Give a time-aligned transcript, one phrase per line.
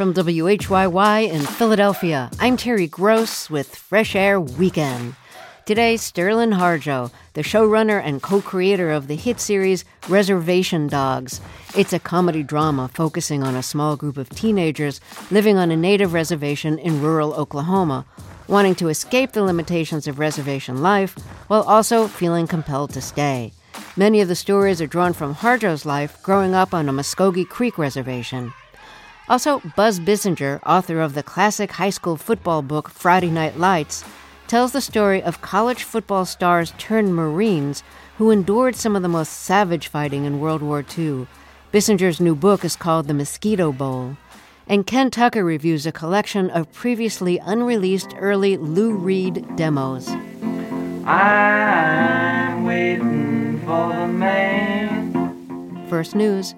[0.00, 5.14] From WHYY in Philadelphia, I'm Terry Gross with Fresh Air Weekend.
[5.66, 11.42] Today, Sterlin Harjo, the showrunner and co creator of the hit series Reservation Dogs.
[11.76, 16.14] It's a comedy drama focusing on a small group of teenagers living on a native
[16.14, 18.06] reservation in rural Oklahoma,
[18.48, 21.14] wanting to escape the limitations of reservation life
[21.48, 23.52] while also feeling compelled to stay.
[23.98, 27.76] Many of the stories are drawn from Harjo's life growing up on a Muskogee Creek
[27.76, 28.54] reservation.
[29.30, 34.04] Also, Buzz Bissinger, author of the classic high school football book Friday Night Lights,
[34.48, 37.84] tells the story of college football stars turned Marines
[38.18, 41.28] who endured some of the most savage fighting in World War II.
[41.70, 44.16] Bissinger's new book is called The Mosquito Bowl.
[44.66, 50.08] And Ken Tucker reviews a collection of previously unreleased early Lou Reed demos.
[51.06, 55.86] I'm waiting for the man.
[55.88, 56.56] First news.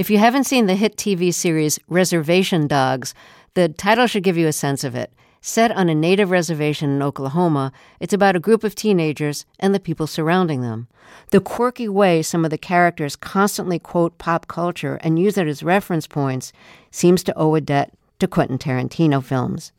[0.00, 3.12] If you haven't seen the hit TV series Reservation Dogs,
[3.52, 5.12] the title should give you a sense of it.
[5.42, 7.70] Set on a native reservation in Oklahoma,
[8.00, 10.88] it's about a group of teenagers and the people surrounding them.
[11.32, 15.62] The quirky way some of the characters constantly quote pop culture and use it as
[15.62, 16.50] reference points
[16.90, 19.70] seems to owe a debt to Quentin Tarantino films.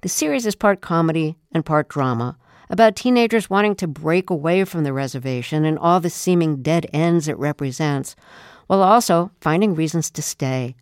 [0.00, 2.38] The series is part comedy and part drama,
[2.70, 7.28] about teenagers wanting to break away from the reservation and all the seeming dead ends
[7.28, 8.16] it represents,
[8.68, 10.76] while also finding reasons to stay.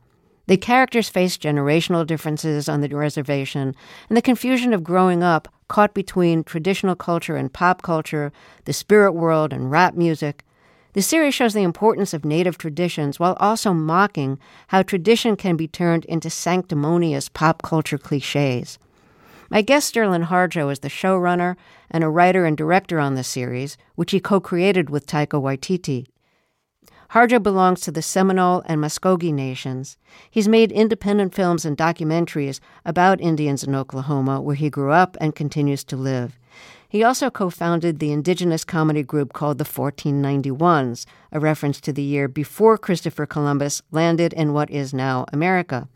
[0.49, 3.75] The characters face generational differences on the reservation
[4.09, 8.33] and the confusion of growing up caught between traditional culture and pop culture,
[8.65, 10.45] the spirit world and rap music.
[10.93, 15.69] The series shows the importance of native traditions while also mocking how tradition can be
[15.69, 18.79] turned into sanctimonious pop culture cliches.
[19.51, 21.57] My guest Sterlin Harjo is the showrunner
[21.91, 26.07] and a writer and director on the series, which he co created with Taika Waititi.
[27.11, 29.97] Harjo belongs to the Seminole and Muskogee nations.
[30.31, 35.35] He's made independent films and documentaries about Indians in Oklahoma, where he grew up and
[35.35, 36.39] continues to live.
[36.89, 42.03] He also co founded the indigenous comedy group called the 1491s, a reference to the
[42.03, 45.89] year before Christopher Columbus landed in what is now America.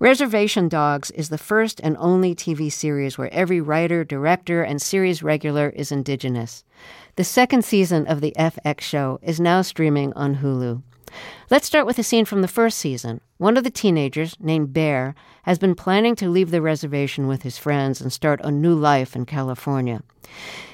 [0.00, 5.24] Reservation Dogs is the first and only TV series where every writer, director, and series
[5.24, 6.62] regular is indigenous.
[7.16, 10.82] The second season of the FX show is now streaming on Hulu.
[11.50, 13.20] Let's start with a scene from the first season.
[13.38, 17.58] One of the teenagers, named Bear, has been planning to leave the reservation with his
[17.58, 20.04] friends and start a new life in California.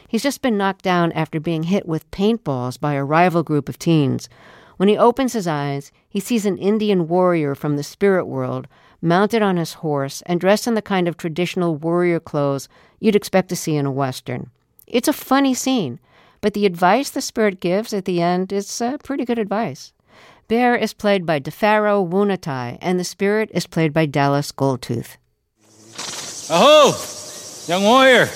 [0.06, 3.78] He's just been knocked down after being hit with paintballs by a rival group of
[3.78, 4.28] teens.
[4.76, 8.66] When he opens his eyes, he sees an Indian warrior from the spirit world
[9.00, 12.68] mounted on his horse and dressed in the kind of traditional warrior clothes
[13.00, 14.50] you'd expect to see in a Western.
[14.86, 15.98] It's a funny scene,
[16.40, 19.92] but the advice the spirit gives at the end is uh, pretty good advice.
[20.46, 25.16] Bear is played by D'Pharaoh Woon-A-Tai, and the spirit is played by Dallas Goldtooth.
[26.50, 26.92] Aho!
[27.66, 28.28] Young warrior!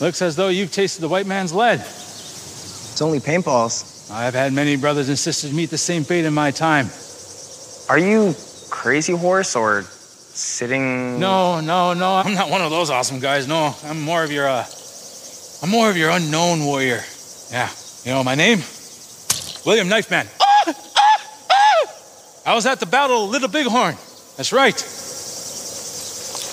[0.00, 1.80] Looks as though you've tasted the white man's lead.
[1.80, 4.10] It's only paintballs.
[4.10, 6.88] I've had many brothers and sisters meet the same fate in my time.
[7.90, 8.34] Are you
[8.68, 11.18] crazy horse or sitting?
[11.18, 12.14] No, no, no.
[12.16, 13.48] I'm not one of those awesome guys.
[13.48, 14.64] No, I'm more of your, uh,
[15.62, 17.02] I'm more of your unknown warrior.
[17.50, 17.70] Yeah.
[18.04, 18.62] You know my name?
[19.66, 20.26] William Knifeman.
[20.40, 20.74] Ah, ah,
[21.50, 21.92] ah!
[22.46, 23.96] I was at the Battle of Little Bighorn.
[24.36, 24.76] That's right.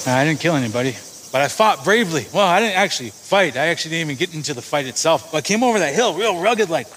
[0.07, 0.91] I didn't kill anybody,
[1.31, 2.25] but I fought bravely.
[2.33, 3.57] Well, I didn't actually fight.
[3.57, 5.31] I actually didn't even get into the fight itself.
[5.31, 6.87] But I came over that hill real rugged, like!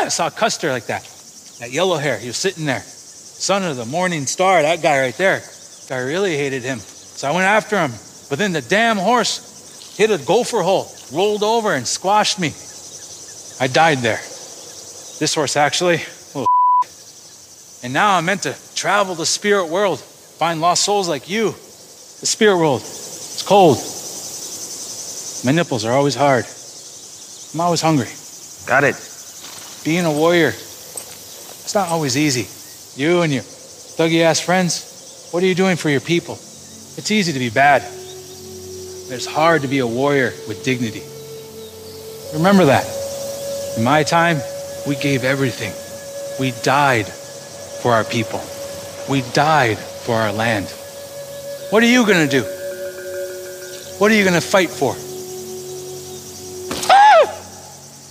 [0.00, 1.02] I saw Custer like that.
[1.60, 2.18] That yellow hair.
[2.18, 2.84] He was sitting there.
[3.38, 5.42] Son of the morning star, that guy right there.
[5.90, 6.80] I really hated him.
[6.80, 7.92] So I went after him.
[8.28, 12.52] But then the damn horse hit a gopher hole, rolled over, and squashed me.
[13.60, 14.18] I died there.
[14.18, 16.00] This horse, actually.
[16.34, 16.46] Oh,
[17.84, 21.52] and now I'm meant to travel the spirit world, find lost souls like you.
[21.52, 22.80] The spirit world.
[22.80, 23.78] It's cold.
[25.46, 26.44] My nipples are always hard.
[27.54, 28.10] I'm always hungry.
[28.66, 28.96] Got it.
[29.84, 32.48] Being a warrior, it's not always easy.
[32.98, 36.34] You and your thuggy ass friends, what are you doing for your people?
[36.34, 37.82] It's easy to be bad.
[37.82, 41.04] It's hard to be a warrior with dignity.
[42.34, 42.84] Remember that.
[43.76, 44.38] In my time,
[44.84, 45.72] we gave everything.
[46.40, 48.42] We died for our people.
[49.08, 50.66] We died for our land.
[51.70, 52.42] What are you going to do?
[54.00, 54.96] What are you going to fight for?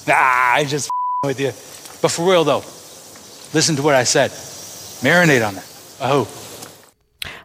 [0.07, 0.54] Ah!
[0.54, 0.89] I just
[1.25, 1.51] with you.
[2.01, 2.63] But for real though,
[3.54, 4.31] listen to what I said.
[5.02, 5.68] Marinate on that.
[6.02, 6.28] I hope.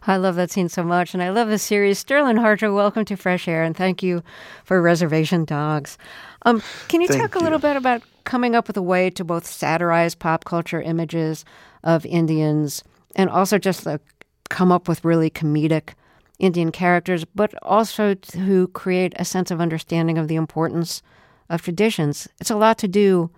[0.05, 2.03] I love that scene so much, and I love the series.
[2.03, 4.21] Sterlin Harjo, welcome to Fresh Air, and thank you
[4.65, 5.97] for Reservation Dogs.
[6.45, 7.43] Um, can you Thank talk a you.
[7.43, 11.45] little bit about coming up with a way to both satirize pop culture images
[11.83, 12.83] of Indians
[13.15, 14.01] and also just like
[14.49, 15.93] come up with really comedic
[16.39, 21.01] Indian characters, but also to create a sense of understanding of the importance
[21.49, 22.27] of traditions.
[22.39, 23.29] It's a lot to do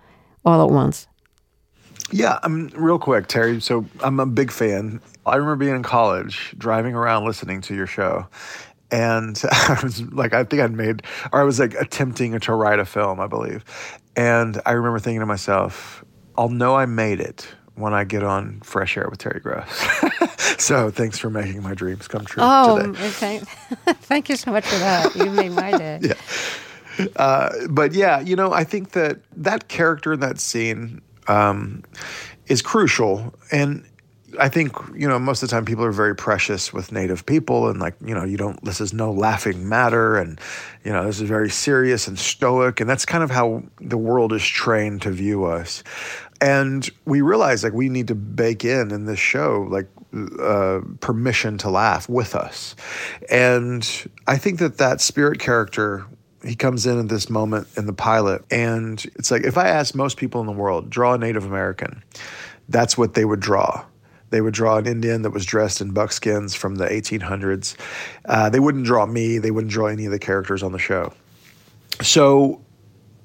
[0.44, 1.08] all at once.
[2.12, 3.60] Yeah, I'm real quick, Terry.
[3.60, 5.02] So I'm a big fan.
[5.25, 8.28] I remember being in college, driving around listening to your show,
[8.92, 12.80] and I was like, I think I'd made, or I was like attempting to write
[12.80, 13.66] a film, I believe,
[14.16, 16.04] and I remember thinking to myself,
[16.38, 19.68] I'll know I made it when I get on Fresh Air with Terry Gross.
[20.57, 22.44] so thanks for making my dreams come true.
[22.46, 23.07] Oh, today.
[23.07, 23.40] okay.
[23.88, 25.16] Thank you so much for that.
[25.16, 26.00] You made my day.
[26.02, 27.07] yeah.
[27.18, 31.83] Uh, but yeah, you know, I think that that character in that scene um,
[32.48, 33.33] is crucial.
[33.51, 33.86] And
[34.39, 37.69] I think, you know, most of the time people are very precious with Native people
[37.69, 40.18] and like, you know, you don't, this is no laughing matter.
[40.18, 40.39] And,
[40.83, 42.81] you know, this is very serious and stoic.
[42.81, 45.83] And that's kind of how the world is trained to view us.
[46.42, 49.88] And we realize like we need to bake in in this show, like,
[50.42, 52.75] uh, permission to laugh with us.
[53.30, 56.06] And I think that that spirit character
[56.45, 59.95] he comes in at this moment in the pilot and it's like if i asked
[59.95, 62.03] most people in the world draw a native american
[62.69, 63.86] that's what they would draw.
[64.31, 67.75] They would draw an indian that was dressed in buckskins from the 1800s
[68.25, 69.38] uh, they wouldn't draw me.
[69.38, 71.13] They wouldn't draw any of the characters on the show.
[72.01, 72.62] So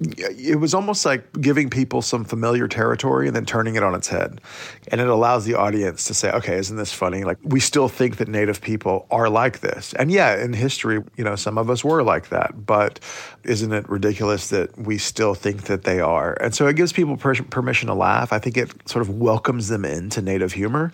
[0.01, 4.09] it was almost like giving people some familiar territory and then turning it on its
[4.09, 4.41] head.
[4.89, 7.23] And it allows the audience to say, okay, isn't this funny?
[7.25, 9.93] Like, we still think that Native people are like this.
[9.95, 12.65] And yeah, in history, you know, some of us were like that.
[12.65, 12.99] But
[13.45, 16.33] isn't it ridiculous that we still think that they are?
[16.41, 18.33] And so it gives people per- permission to laugh.
[18.33, 20.93] I think it sort of welcomes them into Native humor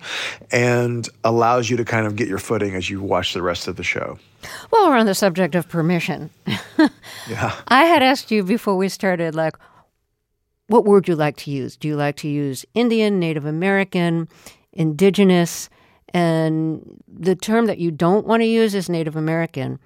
[0.51, 3.77] and allows you to kind of get your footing as you watch the rest of
[3.77, 4.19] the show.
[4.71, 6.29] Well, we're on the subject of permission.
[7.29, 7.53] Yeah.
[7.67, 9.57] I had asked you before we started, like,
[10.67, 11.75] what word you like to use?
[11.75, 14.29] Do you like to use Indian, Native American,
[14.71, 15.69] Indigenous?
[16.13, 19.77] And the term that you don't want to use is Native American.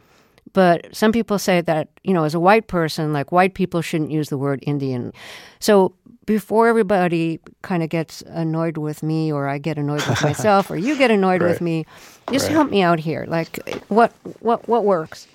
[0.54, 4.12] But some people say that, you know, as a white person, like white people shouldn't
[4.12, 5.14] use the word Indian.
[5.60, 5.96] So
[6.32, 10.78] before everybody kind of gets annoyed with me or I get annoyed with myself or
[10.78, 11.86] you get annoyed with me,
[12.32, 12.54] just Right.
[12.54, 13.26] help me out here.
[13.28, 15.28] Like what what what works?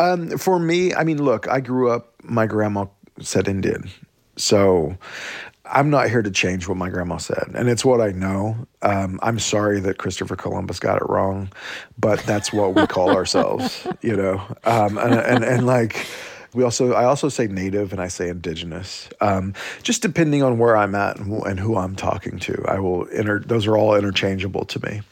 [0.00, 2.86] Um, for me, I mean, look, I grew up, my grandma
[3.20, 3.90] said Indian.
[4.36, 4.96] So
[5.64, 7.52] I'm not here to change what my grandma said.
[7.54, 8.56] And it's what I know.
[8.82, 11.52] Um, I'm sorry that Christopher Columbus got it wrong,
[11.96, 14.40] but that's what we call ourselves, you know?
[14.64, 16.06] Um, and, and, and like,
[16.58, 19.08] we also, I also say native and I say indigenous.
[19.20, 22.80] Um, just depending on where I'm at and who, and who I'm talking to, I
[22.80, 25.02] will inter, those are all interchangeable to me.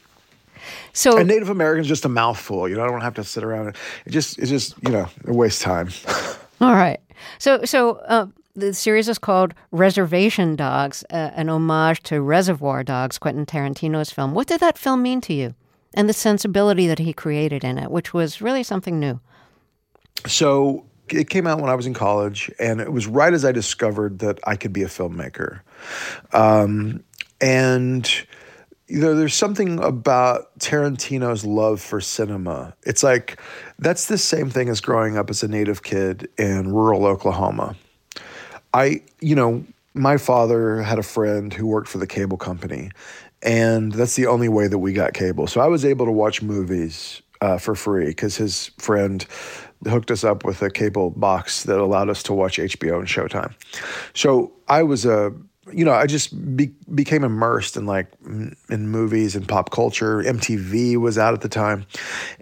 [0.93, 2.69] So And Native American is just a mouthful.
[2.69, 3.69] You know, I don't have to sit around.
[3.69, 3.77] and-
[4.07, 5.91] It just, it's just, you know, it wastes time.
[6.61, 6.99] All right.
[7.39, 8.27] So, so uh,
[8.57, 14.35] the series is called Reservation Dogs, uh, an homage to Reservoir Dogs, Quentin Tarantino's film.
[14.35, 15.55] What did that film mean to you?
[15.95, 19.21] And the sensibility that he created in it, which was really something new.
[20.27, 23.53] So it came out when I was in college, and it was right as I
[23.53, 25.61] discovered that I could be a filmmaker.
[26.33, 27.03] Um,
[27.41, 28.09] and
[28.89, 32.75] you know, there's something about Tarantino's love for cinema.
[32.85, 33.41] It's like
[33.79, 37.77] that's the same thing as growing up as a native kid in rural Oklahoma.
[38.73, 39.65] I, you know,
[39.95, 42.91] my father had a friend who worked for the cable company,
[43.43, 45.47] and that's the only way that we got cable.
[45.47, 49.25] So I was able to watch movies uh, for free because his friend
[49.89, 53.55] hooked us up with a cable box that allowed us to watch HBO and Showtime.
[54.15, 55.33] So I was a
[55.73, 60.23] you know, I just be, became immersed in like in movies and pop culture.
[60.23, 61.87] MTV was out at the time,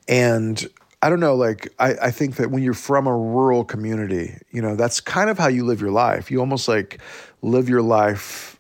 [0.09, 0.67] and
[1.05, 4.61] I don't know, like I, I think that when you're from a rural community, you
[4.61, 6.31] know, that's kind of how you live your life.
[6.31, 6.99] You almost like
[7.43, 8.54] live your life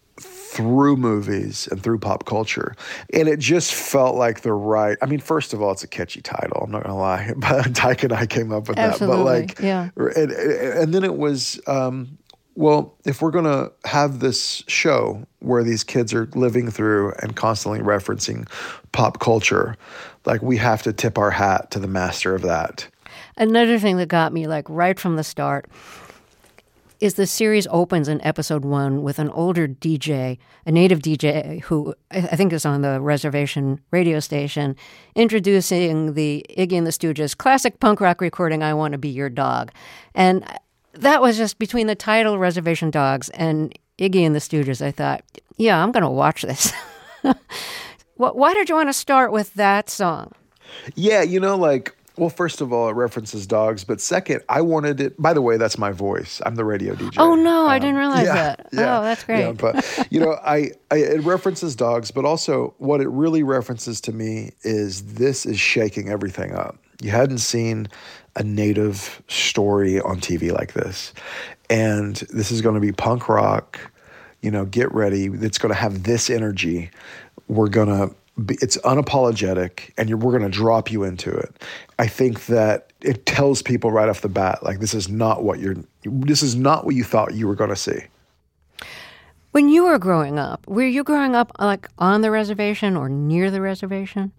[0.54, 2.76] through movies and through pop culture.
[3.12, 6.22] And it just felt like the right I mean, first of all, it's a catchy
[6.22, 7.32] title, I'm not gonna lie.
[7.36, 8.98] But Taika and I came up with that.
[9.00, 9.90] But like yeah.
[9.96, 12.18] and, and then it was um
[12.56, 17.34] well, if we're going to have this show where these kids are living through and
[17.34, 18.48] constantly referencing
[18.92, 19.76] pop culture,
[20.24, 22.86] like we have to tip our hat to the master of that.
[23.36, 25.68] Another thing that got me, like right from the start,
[27.00, 31.94] is the series opens in episode one with an older DJ, a native DJ who
[32.10, 34.76] I think is on the reservation radio station,
[35.14, 39.28] introducing the Iggy and the Stooges classic punk rock recording, I Want to Be Your
[39.28, 39.72] Dog.
[40.14, 40.44] And
[40.92, 44.84] that was just between the title Reservation Dogs and Iggy and the Stooges.
[44.84, 45.22] I thought,
[45.56, 46.72] yeah, I'm going to watch this.
[48.16, 50.32] Why did you want to start with that song?
[50.94, 55.00] Yeah, you know, like Well, first of all, it references dogs, but second, I wanted
[55.00, 55.20] it.
[55.20, 56.40] By the way, that's my voice.
[56.46, 57.16] I'm the radio DJ.
[57.18, 58.68] Oh no, I didn't um, realize yeah, that.
[58.72, 59.40] yeah, oh, that's great.
[59.40, 64.00] Yeah, but you know, I, I it references dogs, but also what it really references
[64.02, 66.78] to me is this is shaking everything up.
[67.02, 67.88] You hadn't seen
[68.36, 71.12] a native story on TV like this,
[71.68, 73.80] and this is going to be punk rock.
[74.40, 75.24] You know, get ready.
[75.24, 76.90] It's going to have this energy.
[77.48, 78.14] We're going to be,
[78.48, 81.54] it's unapologetic and we're going to drop you into it.
[81.98, 85.60] I think that it tells people right off the bat, like, this is not what
[85.60, 88.00] you're, this is not what you thought you were going to see.
[89.52, 93.52] When you were growing up, were you growing up like on the reservation or near
[93.52, 94.32] the reservation?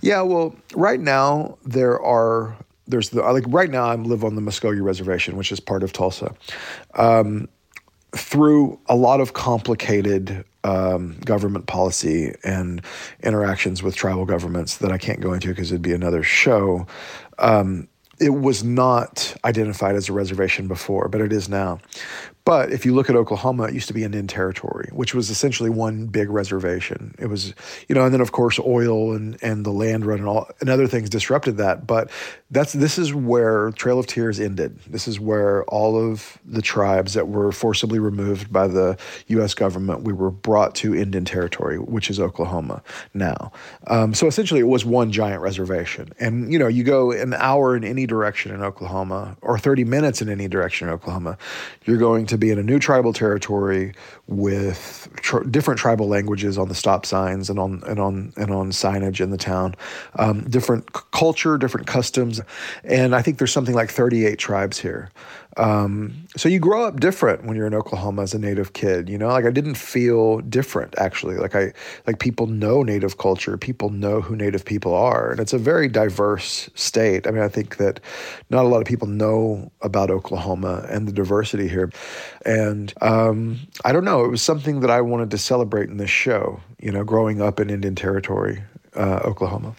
[0.00, 4.40] Yeah, well, right now there are there's the like right now I live on the
[4.40, 6.34] Muskogee Reservation, which is part of Tulsa.
[6.94, 7.48] Um,
[8.16, 12.82] through a lot of complicated um, government policy and
[13.22, 16.86] interactions with tribal governments that I can't go into because it'd be another show.
[17.38, 17.88] Um,
[18.20, 21.80] it was not identified as a reservation before, but it is now.
[22.44, 25.70] But if you look at Oklahoma, it used to be Indian territory, which was essentially
[25.70, 27.14] one big reservation.
[27.18, 27.54] It was,
[27.88, 30.68] you know, and then of course oil and and the land run and all and
[30.68, 31.86] other things disrupted that.
[31.86, 32.10] But
[32.50, 34.78] that's this is where Trail of Tears ended.
[34.88, 39.54] This is where all of the tribes that were forcibly removed by the U.S.
[39.54, 42.82] government, we were brought to Indian territory, which is Oklahoma
[43.14, 43.52] now.
[43.86, 46.12] Um, so essentially, it was one giant reservation.
[46.18, 50.20] And you know, you go an hour in any direction in Oklahoma, or 30 minutes
[50.20, 51.38] in any direction in Oklahoma,
[51.84, 53.92] you're going to be in a new tribal territory
[54.26, 58.70] with tr- different tribal languages on the stop signs and on and on and on
[58.70, 59.74] signage in the town,
[60.16, 62.40] um, different c- culture, different customs,
[62.84, 65.10] and I think there's something like 38 tribes here.
[65.56, 69.08] Um, so you grow up different when you're in Oklahoma as a native kid.
[69.08, 71.36] You know, like I didn't feel different actually.
[71.36, 71.72] Like I
[72.06, 75.88] like people know native culture, people know who native people are, and it's a very
[75.88, 77.26] diverse state.
[77.26, 78.00] I mean, I think that
[78.50, 81.90] not a lot of people know about Oklahoma and the diversity here,
[82.46, 84.24] and um, I don't know.
[84.24, 86.60] It was something that I wanted to celebrate in this show.
[86.80, 88.62] You know, growing up in Indian Territory,
[88.96, 89.74] uh, Oklahoma.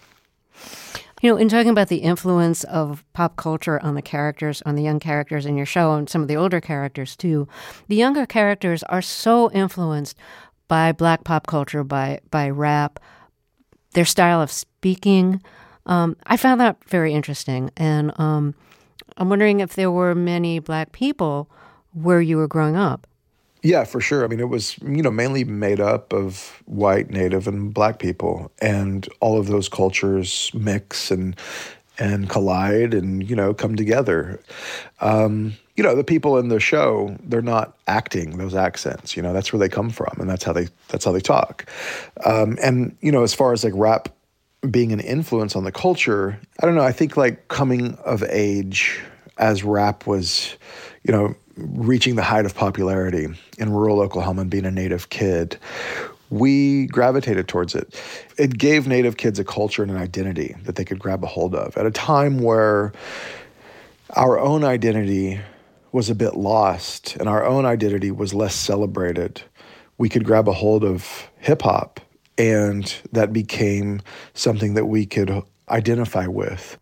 [1.24, 4.84] You know, in talking about the influence of pop culture on the characters, on the
[4.84, 7.48] young characters in your show, and some of the older characters too,
[7.88, 10.18] the younger characters are so influenced
[10.68, 13.00] by black pop culture, by by rap,
[13.94, 15.42] their style of speaking.
[15.86, 18.54] Um, I found that very interesting, and um,
[19.16, 21.50] I'm wondering if there were many black people
[21.94, 23.08] where you were growing up.
[23.64, 24.26] Yeah, for sure.
[24.26, 28.52] I mean, it was, you know, mainly made up of white, native, and black people.
[28.62, 31.36] And all of those cultures mix and
[32.00, 34.42] and collide and, you know, come together.
[35.00, 39.16] Um, you know, the people in the show, they're not acting those accents.
[39.16, 41.66] You know, that's where they come from and that's how they that's how they talk.
[42.26, 44.10] Um, and, you know, as far as like rap
[44.70, 49.00] being an influence on the culture, I don't know, I think like coming of age
[49.38, 50.56] as rap was,
[51.04, 55.58] you know, reaching the height of popularity in rural Oklahoma and being a native kid,
[56.30, 58.02] we gravitated towards it.
[58.38, 61.54] It gave native kids a culture and an identity that they could grab a hold
[61.54, 62.92] of at a time where
[64.16, 65.40] our own identity
[65.92, 69.44] was a bit lost and our own identity was less celebrated.
[69.98, 72.00] We could grab a hold of hip hop,
[72.38, 74.02] and that became
[74.34, 76.78] something that we could identify with.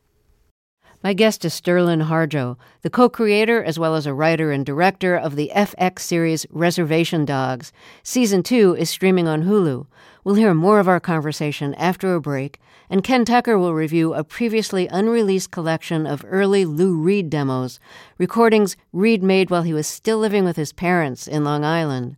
[1.03, 5.15] My guest is Sterlin Harjo, the co creator as well as a writer and director
[5.15, 7.74] of the FX series Reservation Dogs.
[8.03, 9.88] Season 2 is streaming on Hulu.
[10.24, 14.24] We'll hear more of our conversation after a break, and Ken Tucker will review a
[14.24, 17.79] previously unreleased collection of early Lou Reed demos,
[18.20, 22.15] recordings Reed made while he was still living with his parents in Long Island.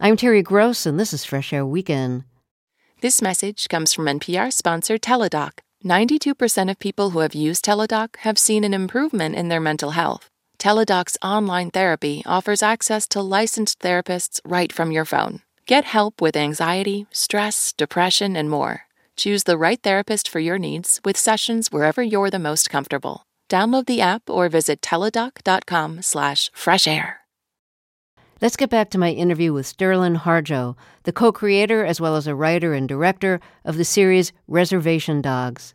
[0.00, 2.24] I'm Terry Gross, and this is Fresh Air Weekend.
[3.00, 5.60] This message comes from NPR sponsor Teladoc.
[5.84, 10.28] 92% of people who have used Teladoc have seen an improvement in their mental health.
[10.58, 15.42] Teladoc's online therapy offers access to licensed therapists right from your phone.
[15.66, 18.82] Get help with anxiety, stress, depression, and more.
[19.16, 23.24] Choose the right therapist for your needs with sessions wherever you're the most comfortable.
[23.48, 27.17] Download the app or visit teladoc.com slash fresh air.
[28.40, 32.28] Let's get back to my interview with Sterlin Harjo, the co creator as well as
[32.28, 35.74] a writer and director of the series Reservation Dogs.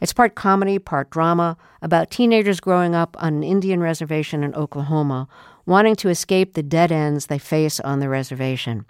[0.00, 5.26] It's part comedy, part drama, about teenagers growing up on an Indian reservation in Oklahoma,
[5.66, 8.86] wanting to escape the dead ends they face on the reservation.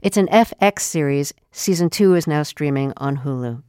[0.00, 1.34] It's an FX series.
[1.50, 3.60] Season two is now streaming on Hulu.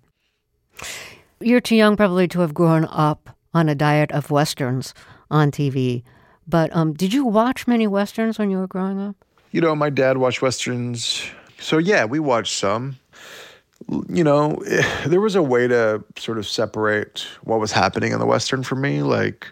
[1.39, 4.94] You're too young, probably, to have grown up on a diet of Westerns
[5.32, 6.04] on TV.
[6.50, 9.15] But um, did you watch many westerns when you were growing up?
[9.51, 11.24] You know, my dad watched westerns,
[11.60, 12.98] so yeah, we watched some.
[14.10, 14.62] you know,
[15.06, 18.75] there was a way to sort of separate what was happening in the Western for
[18.75, 19.03] me.
[19.03, 19.48] Like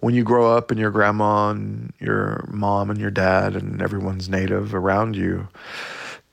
[0.00, 4.28] when you grow up and your grandma and your mom and your dad and everyone's
[4.28, 5.46] native around you,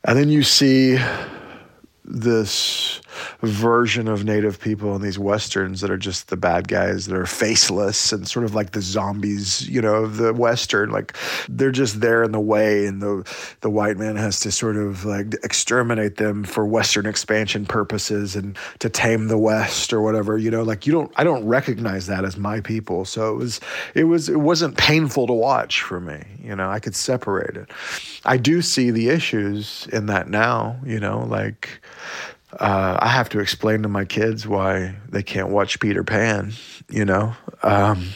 [0.04, 0.98] and then you see
[2.04, 3.02] this
[3.42, 7.26] version of native people in these westerns that are just the bad guys that are
[7.26, 10.90] faceless and sort of like the zombies you know of the western.
[10.92, 11.16] Like
[11.50, 13.24] they're just there in the way and the
[13.62, 18.58] the white man has to sort of like exterminate them for western expansion purposes and
[18.80, 20.64] to tame the west or whatever you know?
[20.64, 23.06] Like you don't I don't recognize that as my people.
[23.06, 23.60] So it was
[23.96, 26.70] it was it wasn't painful to watch for me you know?
[26.70, 27.70] I could separate it.
[28.26, 31.26] I do see the issues in that now you know?
[31.26, 31.82] Like
[32.60, 36.54] uh, I have to explain to my kids why they can't watch Peter Pan,
[36.90, 37.34] you know.
[37.64, 38.10] Um,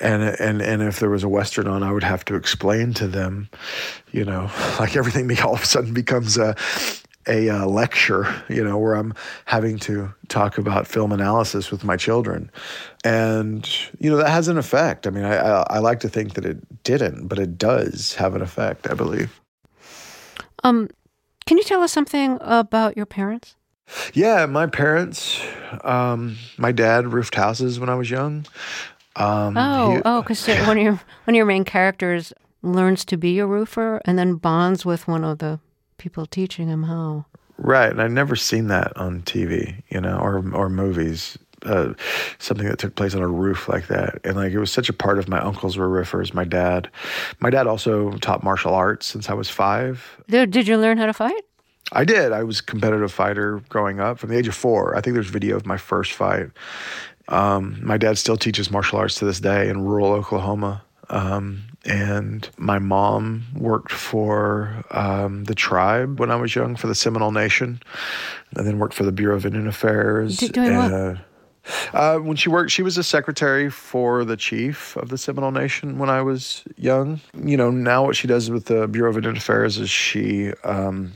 [0.00, 3.06] and and and if there was a western on, I would have to explain to
[3.06, 3.48] them,
[4.12, 4.50] you know,
[4.80, 6.56] like everything all of a sudden becomes a
[7.28, 9.12] a uh, lecture, you know, where I'm
[9.44, 12.50] having to talk about film analysis with my children,
[13.04, 15.06] and you know that has an effect.
[15.06, 18.34] I mean, I, I, I like to think that it didn't, but it does have
[18.34, 19.38] an effect, I believe.
[20.64, 20.88] Um,
[21.46, 23.56] can you tell us something about your parents?
[24.14, 25.40] Yeah, my parents,
[25.82, 28.46] um, my dad roofed houses when I was young.
[29.16, 32.32] Um, oh, he- oh, because one of your one of your main characters
[32.62, 35.58] learns to be a roofer and then bonds with one of the
[35.98, 37.26] people teaching him how.
[37.58, 41.36] Right, and I'd never seen that on TV, you know, or or movies.
[41.64, 41.92] Uh,
[42.38, 44.92] something that took place on a roof like that, and like it was such a
[44.92, 46.32] part of my uncles were roofers.
[46.32, 46.88] My dad,
[47.40, 50.22] my dad also taught martial arts since I was five.
[50.28, 51.42] Did, you learn how to fight?
[51.92, 52.32] I did.
[52.32, 54.96] I was a competitive fighter growing up from the age of four.
[54.96, 56.50] I think there's video of my first fight.
[57.28, 60.82] Um, my dad still teaches martial arts to this day in rural Oklahoma.
[61.10, 66.94] Um, and my mom worked for um, the tribe when I was young for the
[66.94, 67.80] Seminole Nation,
[68.56, 70.36] and then worked for the Bureau of Indian Affairs.
[70.36, 71.18] Doing what?
[71.92, 75.98] Uh, when she worked, she was a secretary for the chief of the Seminole Nation
[75.98, 77.20] when I was young.
[77.34, 81.12] You know, now what she does with the Bureau of Indian Affairs is she um,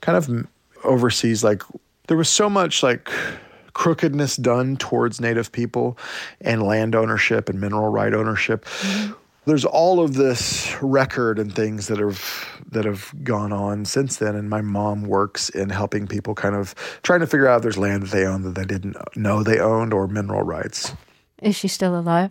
[0.00, 0.46] kind of
[0.84, 1.62] oversees like
[2.08, 3.10] there was so much like
[3.74, 5.96] crookedness done towards native people
[6.40, 8.66] and land ownership and mineral right ownership
[9.44, 14.34] there's all of this record and things that have that have gone on since then
[14.36, 17.78] and my mom works in helping people kind of trying to figure out if there's
[17.78, 20.92] land that they own that they didn't know they owned or mineral rights
[21.42, 22.30] Is she still alive?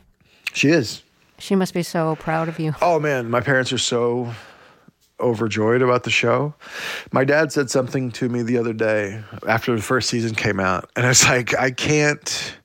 [0.54, 1.04] she is
[1.38, 2.76] She must be so proud of you.
[2.82, 4.34] Oh man, my parents are so
[5.20, 6.54] overjoyed about the show.
[7.12, 10.90] My dad said something to me the other day after the first season came out,
[10.96, 12.56] and it's like I can't.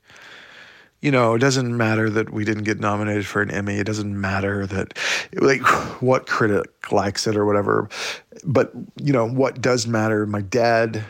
[1.07, 3.77] You know, it doesn't matter that we didn't get nominated for an Emmy.
[3.77, 4.99] It doesn't matter that,
[5.35, 5.62] like,
[6.03, 7.88] what critic likes it or whatever.
[8.45, 10.27] But you know, what does matter?
[10.27, 11.05] My dad.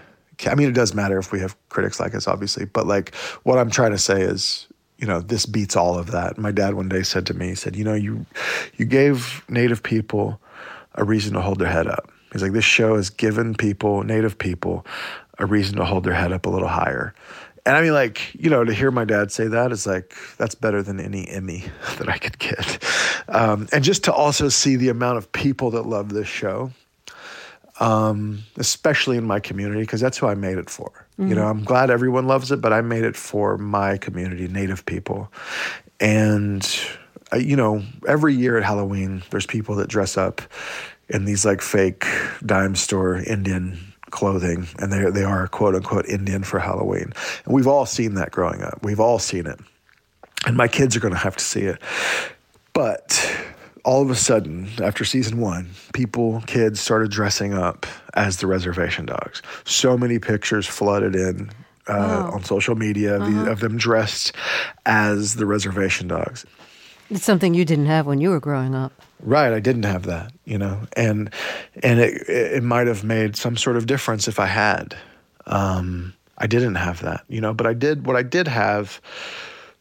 [0.46, 2.66] I mean, it does matter if we have critics like us, obviously.
[2.66, 4.66] But like, what I'm trying to say is,
[4.98, 6.36] you know, this beats all of that.
[6.36, 8.26] My dad one day said to me, he said, you know, you
[8.76, 10.38] you gave Native people
[10.96, 12.12] a reason to hold their head up.
[12.32, 14.84] He's like, this show has given people, Native people,
[15.38, 17.14] a reason to hold their head up a little higher.
[17.66, 20.54] And I mean, like, you know, to hear my dad say that is like, that's
[20.54, 21.64] better than any Emmy
[21.98, 22.82] that I could get.
[23.28, 26.70] Um, and just to also see the amount of people that love this show,
[27.80, 31.06] um, especially in my community, because that's who I made it for.
[31.18, 34.84] You know, I'm glad everyone loves it, but I made it for my community, Native
[34.84, 35.32] people.
[35.98, 36.62] And,
[37.32, 40.42] uh, you know, every year at Halloween, there's people that dress up
[41.08, 42.06] in these like fake
[42.44, 43.78] dime store Indian
[44.10, 47.12] clothing, and they they are quote unquote Indian for Halloween.
[47.44, 48.78] And we've all seen that growing up.
[48.82, 49.58] We've all seen it,
[50.46, 51.80] and my kids are going to have to see it.
[52.72, 53.36] But
[53.84, 59.06] all of a sudden, after season one, people, kids started dressing up as the reservation
[59.06, 59.42] dogs.
[59.64, 61.50] So many pictures flooded in
[61.88, 64.32] uh, on social media the, of them dressed
[64.84, 66.44] as the reservation dogs.
[67.10, 68.92] It's something you didn't have when you were growing up.
[69.20, 71.30] Right, I didn't have that, you know, and
[71.82, 74.96] and it it might have made some sort of difference if I had.
[75.46, 78.06] Um, I didn't have that, you know, but I did.
[78.06, 79.00] What I did have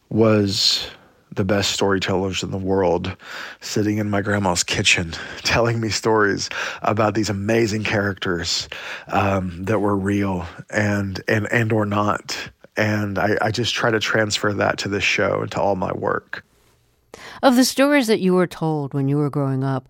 [0.08, 0.88] was
[1.32, 3.14] the best storytellers in the world
[3.60, 5.12] sitting in my grandma's kitchen
[5.42, 6.48] telling me stories
[6.82, 8.68] about these amazing characters
[9.08, 14.00] um, that were real and and and or not and I, I just try to
[14.00, 16.44] transfer that to this show and to all my work
[17.42, 19.88] Of the stories that you were told when you were growing up,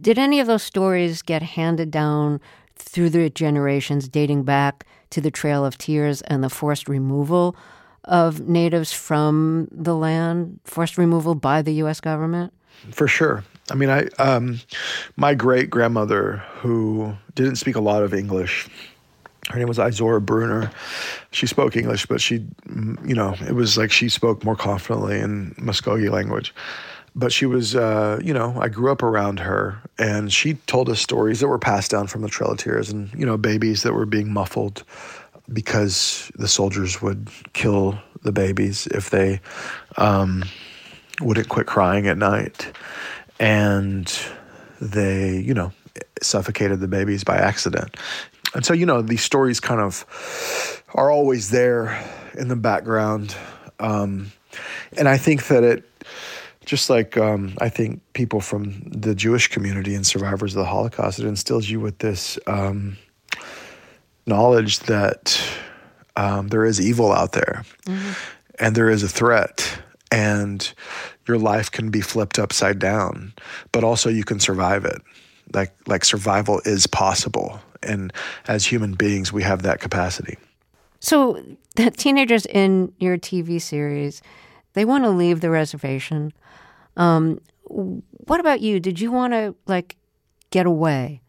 [0.00, 2.40] did any of those stories get handed down
[2.76, 7.56] through the generations, dating back to the Trail of Tears and the forced removal
[8.04, 12.00] of natives from the land, forced removal by the U.S.
[12.00, 12.52] government?
[12.90, 13.44] For sure.
[13.70, 14.60] I mean, I um,
[15.16, 18.68] my great grandmother, who didn't speak a lot of English,
[19.50, 20.70] her name was Izora Brunner.
[21.30, 22.44] She spoke English, but she,
[23.04, 26.54] you know, it was like she spoke more confidently in Muskogee language.
[27.14, 31.00] But she was, uh, you know, I grew up around her, and she told us
[31.00, 34.30] stories that were passed down from the Tears, and you know, babies that were being
[34.30, 34.84] muffled
[35.52, 39.40] because the soldiers would kill the babies if they
[39.96, 40.44] um,
[41.20, 42.70] wouldn't quit crying at night,
[43.40, 44.12] and
[44.80, 45.72] they, you know,
[46.22, 47.96] suffocated the babies by accident.
[48.54, 52.02] And so, you know, these stories kind of are always there
[52.38, 53.36] in the background.
[53.80, 54.32] Um,
[54.96, 55.84] and I think that it,
[56.64, 61.18] just like um, I think people from the Jewish community and survivors of the Holocaust,
[61.18, 62.96] it instills you with this um,
[64.26, 65.40] knowledge that
[66.16, 68.12] um, there is evil out there mm-hmm.
[68.58, 70.72] and there is a threat and
[71.26, 73.32] your life can be flipped upside down,
[73.72, 75.02] but also you can survive it.
[75.52, 78.12] Like, like survival is possible and
[78.48, 80.36] as human beings, we have that capacity.
[81.00, 81.42] So
[81.76, 84.22] the teenagers in your TV series,
[84.74, 86.32] they want to leave the reservation.
[86.96, 88.80] Um, what about you?
[88.80, 89.96] Did you want to like
[90.50, 91.20] get away?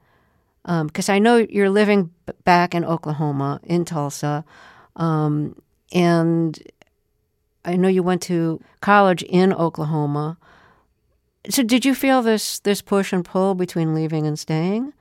[0.63, 2.11] Because um, I know you're living
[2.43, 4.43] back in Oklahoma, in Tulsa,
[4.97, 5.55] um,
[5.93, 6.61] and
[7.63, 10.37] I know you went to college in Oklahoma.
[11.49, 14.93] So, did you feel this this push and pull between leaving and staying?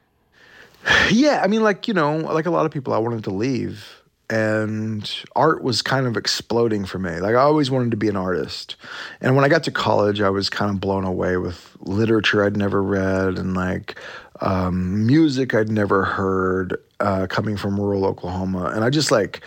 [1.11, 4.03] Yeah, I mean, like you know, like a lot of people, I wanted to leave,
[4.31, 7.19] and art was kind of exploding for me.
[7.19, 8.77] Like I always wanted to be an artist,
[9.21, 12.57] and when I got to college, I was kind of blown away with literature I'd
[12.57, 13.99] never read and like
[14.41, 19.41] um, music I'd never heard uh, coming from rural Oklahoma, and I just like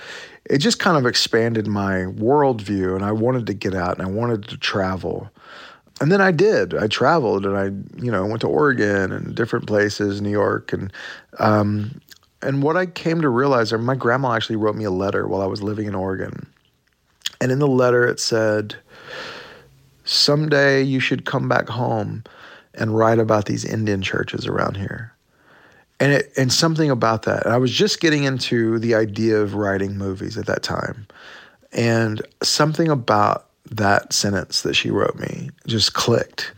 [0.46, 4.10] it just kind of expanded my worldview, and I wanted to get out and I
[4.10, 5.30] wanted to travel
[6.02, 6.74] and then I did.
[6.76, 7.66] I traveled and I,
[8.02, 10.92] you know, went to Oregon and different places, New York, and
[11.40, 12.00] um,
[12.42, 15.46] and what I came to realize, my grandma actually wrote me a letter while I
[15.46, 16.48] was living in Oregon,
[17.42, 18.76] and in the letter it said,
[20.06, 22.24] "Someday you should come back home
[22.74, 25.14] and write about these Indian churches around here."
[26.00, 27.46] And it, and something about that.
[27.46, 31.08] I was just getting into the idea of writing movies at that time,
[31.74, 36.54] and something about that sentence that she wrote me just clicked.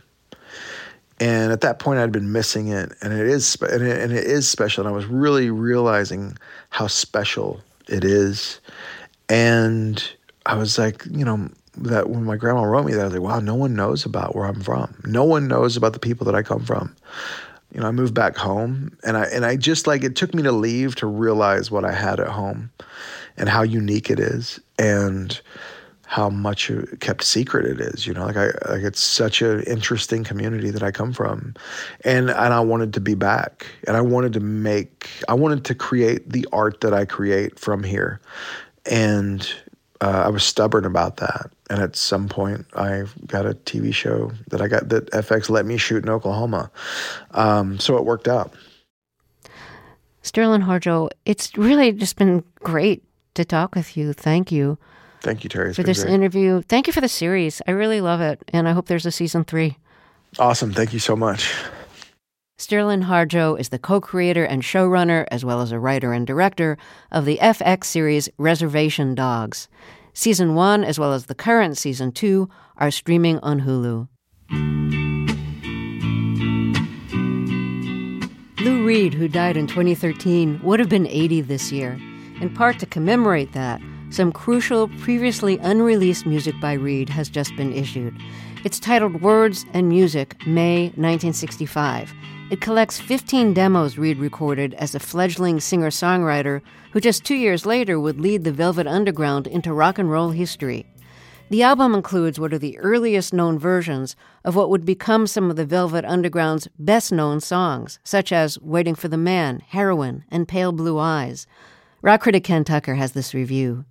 [1.20, 4.12] And at that point, I'd been missing it, and it is spe- and, it, and
[4.12, 4.84] it is special.
[4.84, 6.36] And I was really realizing
[6.70, 8.60] how special it is.
[9.28, 10.02] And
[10.46, 13.22] I was like, you know, that when my grandma wrote me that, I was like,
[13.22, 15.00] wow, no one knows about where I'm from.
[15.04, 16.94] No one knows about the people that I come from.
[17.72, 20.42] You know, I moved back home, and I and I just like it took me
[20.42, 22.70] to leave to realize what I had at home,
[23.36, 25.40] and how unique it is, and
[26.12, 26.70] how much
[27.00, 28.06] kept secret it is.
[28.06, 31.54] You know, like I like it's such an interesting community that I come from,
[32.04, 35.74] and and I wanted to be back, and I wanted to make, I wanted to
[35.74, 38.20] create the art that I create from here,
[38.84, 39.50] and
[40.02, 41.50] uh, I was stubborn about that.
[41.70, 45.64] And at some point, I got a TV show that I got that FX let
[45.64, 46.70] me shoot in Oklahoma,
[47.30, 48.52] um, so it worked out.
[50.22, 54.12] Sterlin Harjo, it's really just been great to talk with you.
[54.12, 54.76] Thank you.
[55.22, 55.72] Thank you, Terry.
[55.72, 56.12] For this great.
[56.12, 56.62] interview.
[56.62, 57.62] Thank you for the series.
[57.68, 58.42] I really love it.
[58.52, 59.78] And I hope there's a season three.
[60.38, 60.72] Awesome.
[60.72, 61.54] Thank you so much.
[62.58, 66.76] Sterlin Harjo is the co creator and showrunner, as well as a writer and director,
[67.10, 69.68] of the FX series Reservation Dogs.
[70.12, 74.08] Season one, as well as the current season two, are streaming on Hulu.
[78.60, 81.98] Lou Reed, who died in 2013, would have been 80 this year.
[82.40, 83.80] In part to commemorate that,
[84.12, 88.14] some crucial, previously unreleased music by Reed has just been issued.
[88.62, 92.12] It's titled Words and Music, May 1965.
[92.50, 96.60] It collects 15 demos Reed recorded as a fledgling singer songwriter
[96.92, 100.84] who just two years later would lead the Velvet Underground into rock and roll history.
[101.48, 105.56] The album includes what are the earliest known versions of what would become some of
[105.56, 110.72] the Velvet Underground's best known songs, such as Waiting for the Man, Heroin, and Pale
[110.72, 111.46] Blue Eyes.
[112.02, 113.86] Rock critic Ken Tucker has this review.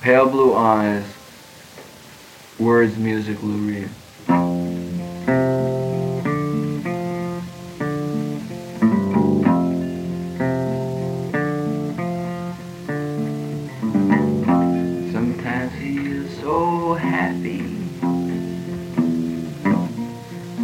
[0.00, 1.04] Pale Blue Eyes,
[2.58, 3.90] words, music, Lou Reed.
[15.12, 17.58] Sometimes he is so happy.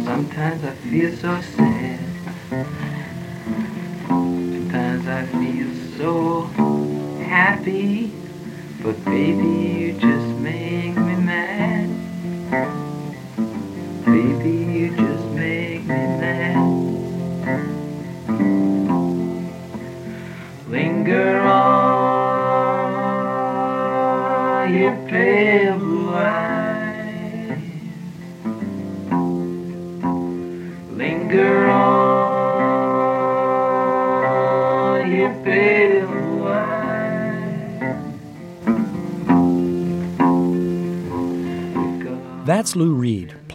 [0.03, 1.99] Sometimes I feel so sad.
[4.07, 6.41] Sometimes I feel so
[7.23, 8.26] happy.
[8.87, 9.76] But baby,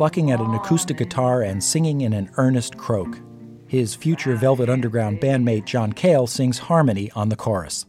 [0.03, 3.21] plucking at an acoustic guitar and singing in an earnest croak.
[3.69, 7.87] His future Velvet Underground bandmate John Cale sings harmony on the chorus.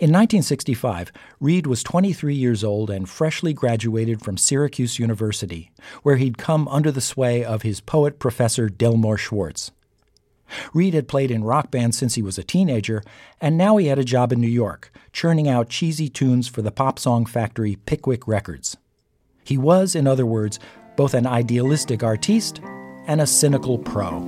[0.00, 5.70] In 1965, Reed was 23 years old and freshly graduated from Syracuse University,
[6.02, 9.70] where he'd come under the sway of his poet professor Delmore Schwartz.
[10.72, 13.02] Reed had played in rock bands since he was a teenager,
[13.38, 16.72] and now he had a job in New York, churning out cheesy tunes for the
[16.72, 18.78] pop song factory Pickwick Records.
[19.44, 20.58] He was, in other words,
[20.96, 22.60] both an idealistic artiste
[23.06, 24.18] and a cynical pro.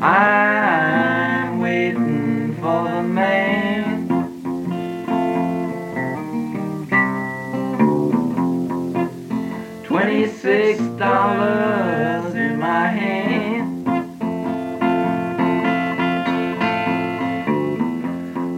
[0.00, 4.06] I'm waiting for the man.
[9.84, 13.88] Twenty-six dollars in my hand.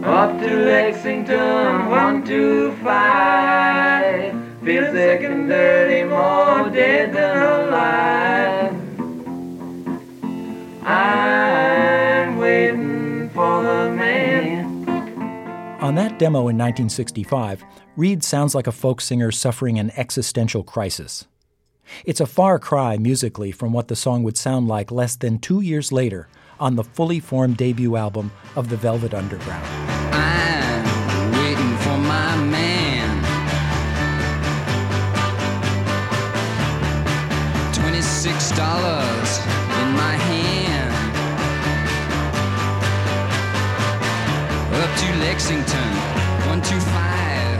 [0.05, 4.38] Up to Lexington, one two five.
[4.63, 8.75] Feel sick and dirty, more dead than alive.
[10.85, 14.87] I'm waiting for the man.
[15.79, 17.63] On that demo in 1965,
[17.95, 21.25] Reed sounds like a folk singer suffering an existential crisis.
[22.05, 25.61] It's a far cry musically from what the song would sound like less than two
[25.61, 26.27] years later
[26.59, 29.65] on the fully formed debut album of the Velvet Underground.
[30.13, 32.68] I'm waiting for my man.
[38.59, 39.31] Dollars
[39.79, 40.91] in my hand.
[44.83, 45.91] Up to Lexington,
[46.51, 47.57] one two five.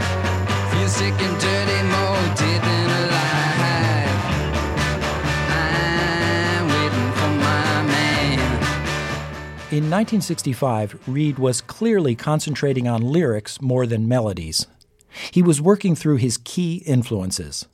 [0.70, 4.18] Feel sick and dirty, more dead than alive.
[5.48, 8.50] I'm waiting for my man.
[9.72, 14.66] In 1965, Reed was clearly concentrating on lyrics more than melodies.
[15.30, 17.66] He was working through his key influences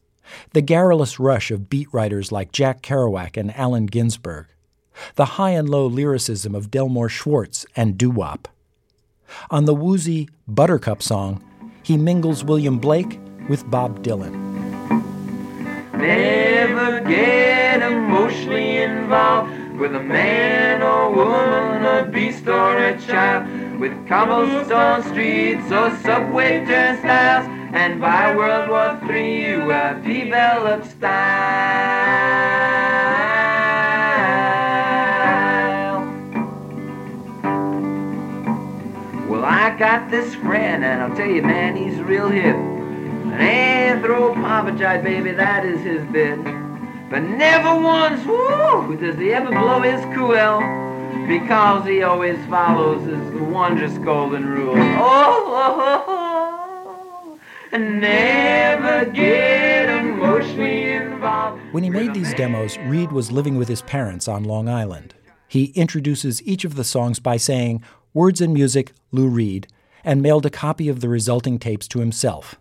[0.53, 4.47] the garrulous rush of beat writers like Jack Kerouac and Allen Ginsberg,
[5.15, 8.49] the high and low lyricism of Delmore Schwartz and doo wop.
[9.51, 11.43] On the woozy Buttercup song,
[11.83, 14.35] he mingles William Blake with Bob Dylan.
[15.95, 23.81] Never get emotionally involved with a man or woman, a beast or a child.
[23.81, 31.07] With cobblestone streets or subway turnstiles, and by World War III you have developed style.
[39.29, 42.57] Well, I got this friend, and I'll tell you, man, he's real hip.
[42.57, 46.43] An anthropologite, baby, that is his bit.
[47.11, 50.61] But never once, woo, does he ever blow his quill.
[51.29, 54.77] Because he always follows his wondrous golden rule.
[54.77, 56.36] Oh, oh, oh, oh.
[57.73, 57.79] Oh.
[57.79, 61.63] never get emotionally involved.
[61.73, 65.15] When he made these demos, Reed was living with his parents on Long Island.
[65.49, 67.83] He introduces each of the songs by saying,
[68.15, 69.69] Words and music, Lou Reed,
[70.05, 72.57] and mailed a copy of the resulting tapes to himself.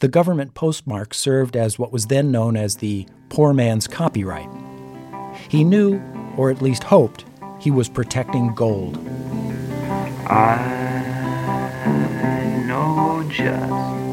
[0.00, 4.48] The government postmark served as what was then known as the poor man's copyright.
[5.48, 6.02] He knew,
[6.36, 7.24] or at least hoped,
[7.60, 8.98] he was protecting gold.
[10.28, 11.84] I
[12.66, 14.05] know just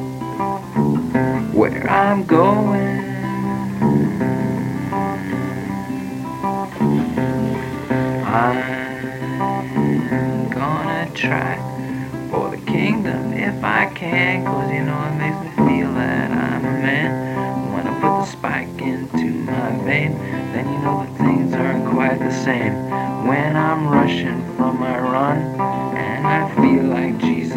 [1.13, 3.03] where I'm going.
[8.25, 11.57] I'm gonna try
[12.31, 16.65] for the kingdom if I can, cause you know it makes me feel that I'm
[16.65, 17.73] a man.
[17.73, 20.17] When I put the spike into my vein,
[20.53, 22.73] then you know that things aren't quite the same.
[23.27, 25.37] When I'm rushing from my run,
[25.95, 27.52] and I feel like Jesus'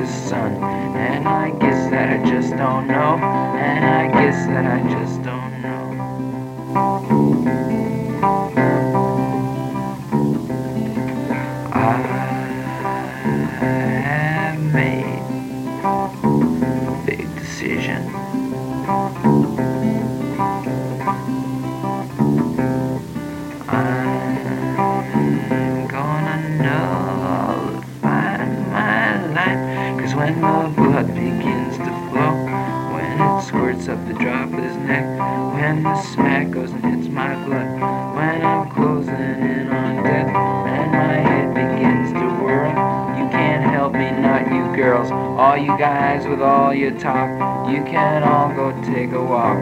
[46.86, 49.58] your talk, you can all go take a walk.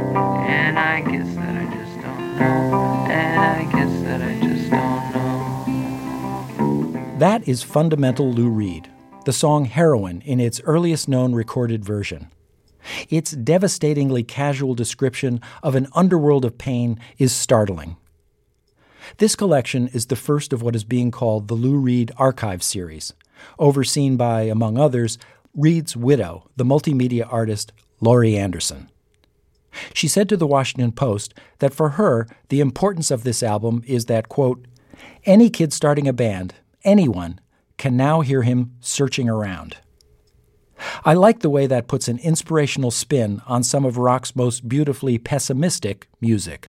[0.46, 3.06] And I guess that I just don't know.
[3.08, 5.12] And I guess that I just don't
[6.92, 7.18] know.
[7.18, 8.90] That is fundamental Lou Reed,
[9.24, 12.30] the song Heroin in its earliest known recorded version.
[13.08, 17.96] Its devastatingly casual description of an underworld of pain is startling.
[19.16, 23.14] This collection is the first of what is being called the Lou Reed Archive Series,
[23.58, 25.16] overseen by, among others,
[25.54, 28.90] Reed's widow, the multimedia artist Laurie Anderson.
[29.92, 34.06] She said to the Washington Post that for her, the importance of this album is
[34.06, 34.66] that, quote,
[35.24, 37.40] any kid starting a band, anyone,
[37.76, 39.76] can now hear him searching around.
[41.04, 45.18] I like the way that puts an inspirational spin on some of rock's most beautifully
[45.18, 46.66] pessimistic music.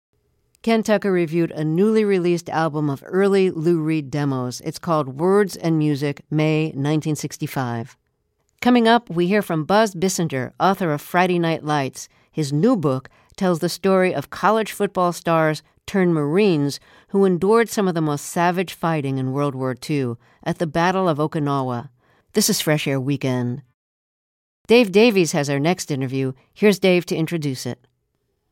[0.63, 4.61] Ken Tucker reviewed a newly released album of early Lou Reed demos.
[4.63, 7.97] It's called Words and Music, May 1965.
[8.61, 12.11] Coming up, we hear from Buzz Bissinger, author of Friday Night Lights.
[12.31, 17.89] His new book tells the story of college football stars turned Marines who endured some
[17.89, 21.89] of the most savage fighting in World War II at the Battle of Okinawa.
[22.35, 23.63] This is Fresh Air Weekend.
[24.67, 26.35] Dave Davies has our next interview.
[26.53, 27.87] Here's Dave to introduce it.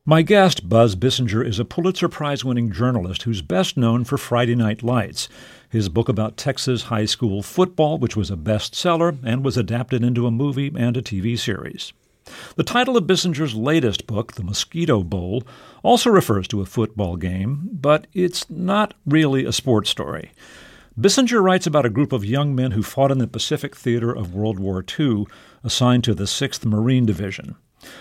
[0.09, 4.55] My guest, Buzz Bissinger, is a Pulitzer Prize winning journalist who's best known for Friday
[4.55, 5.29] Night Lights,
[5.68, 10.27] his book about Texas high school football, which was a bestseller and was adapted into
[10.27, 11.92] a movie and a TV series.
[12.57, 15.42] The title of Bissinger's latest book, The Mosquito Bowl,
[15.83, 20.33] also refers to a football game, but it's not really a sports story.
[20.99, 24.35] Bissinger writes about a group of young men who fought in the Pacific Theater of
[24.35, 25.27] World War II,
[25.62, 27.57] assigned to the 6th Marine Division.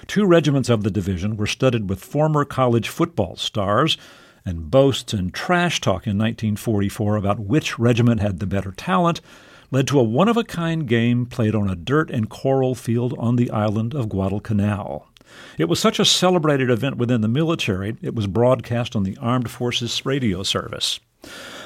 [0.08, 3.98] Two regiments of the division were studded with former college football stars,
[4.46, 9.22] and boasts and trash talk in 1944 about which regiment had the better talent
[9.72, 13.13] led to a one of a kind game played on a dirt and coral field
[13.18, 15.08] on the island of Guadalcanal.
[15.58, 19.52] It was such a celebrated event within the military, it was broadcast on the Armed
[19.52, 21.02] Forces radio service.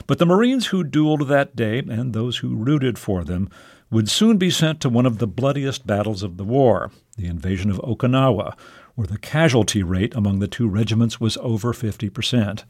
[0.07, 3.49] But the Marines who dueled that day, and those who rooted for them,
[3.91, 7.69] would soon be sent to one of the bloodiest battles of the war, the invasion
[7.69, 8.55] of Okinawa,
[8.95, 12.63] where the casualty rate among the two regiments was over 50%.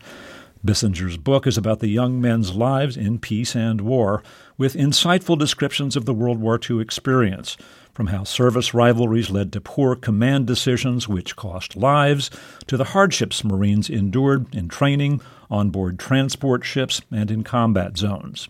[0.63, 4.21] Bissinger's book is about the young men's lives in peace and war,
[4.57, 7.57] with insightful descriptions of the World War II experience,
[7.91, 12.29] from how service rivalries led to poor command decisions which cost lives,
[12.67, 18.47] to the hardships Marines endured in training, on board transport ships, and in combat zones.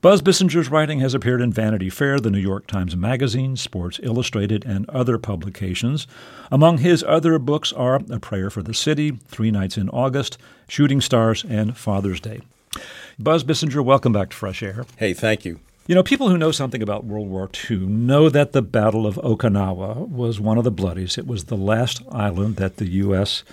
[0.00, 4.64] Buzz Bissinger's writing has appeared in Vanity Fair, the New York Times Magazine, Sports Illustrated,
[4.64, 6.08] and other publications.
[6.50, 11.00] Among his other books are A Prayer for the City, Three Nights in August, Shooting
[11.00, 12.40] Stars, and Father's Day.
[13.18, 14.86] Buzz Bissinger, welcome back to Fresh Air.
[14.96, 15.60] Hey, thank you.
[15.86, 19.16] You know, people who know something about World War II know that the Battle of
[19.16, 21.18] Okinawa was one of the bloodiest.
[21.18, 23.44] It was the last island that the U.S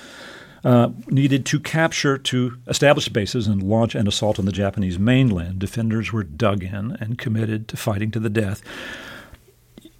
[0.64, 5.60] uh, needed to capture to establish bases and launch an assault on the Japanese mainland.
[5.60, 8.62] Defenders were dug in and committed to fighting to the death.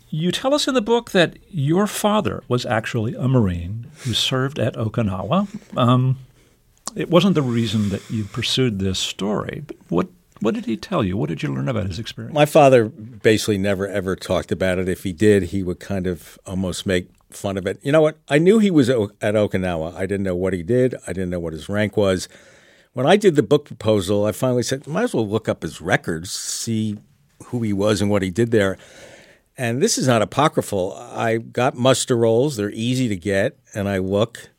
[0.10, 4.58] You tell us in the book that your father was actually a Marine who served
[4.58, 5.78] at Okinawa.
[5.78, 6.18] Um,
[6.96, 10.08] it wasn't the reason that you pursued this story, but what
[10.42, 11.18] what did he tell you?
[11.18, 12.34] What did you learn about his experience?
[12.34, 14.88] My father basically never ever talked about it.
[14.88, 17.80] If he did, he would kind of almost make fun of it.
[17.82, 18.18] You know what?
[18.28, 19.96] I knew he was at Okinawa.
[19.96, 20.96] I didn't know what he did.
[21.06, 22.28] I didn't know what his rank was.
[22.94, 25.80] When I did the book proposal, I finally said, might as well look up his
[25.80, 26.98] records, see
[27.46, 28.78] who he was and what he did there.
[29.58, 30.94] And this is not apocryphal.
[30.94, 32.56] I got muster rolls.
[32.56, 33.60] They're easy to get.
[33.76, 34.50] And I look,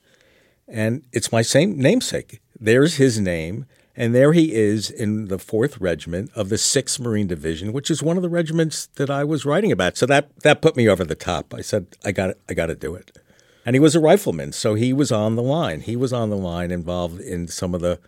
[0.69, 2.41] and it's my same namesake.
[2.59, 3.67] There's his name.
[3.97, 8.03] And there he is in the 4th Regiment of the 6th Marine Division, which is
[8.03, 9.97] one of the regiments that I was writing about.
[9.97, 11.53] So that, that put me over the top.
[11.53, 13.19] I said, I got I got to do it.
[13.67, 15.83] And he was a rifleman, so he was on the line.
[15.83, 17.99] He was on the line involved in some of the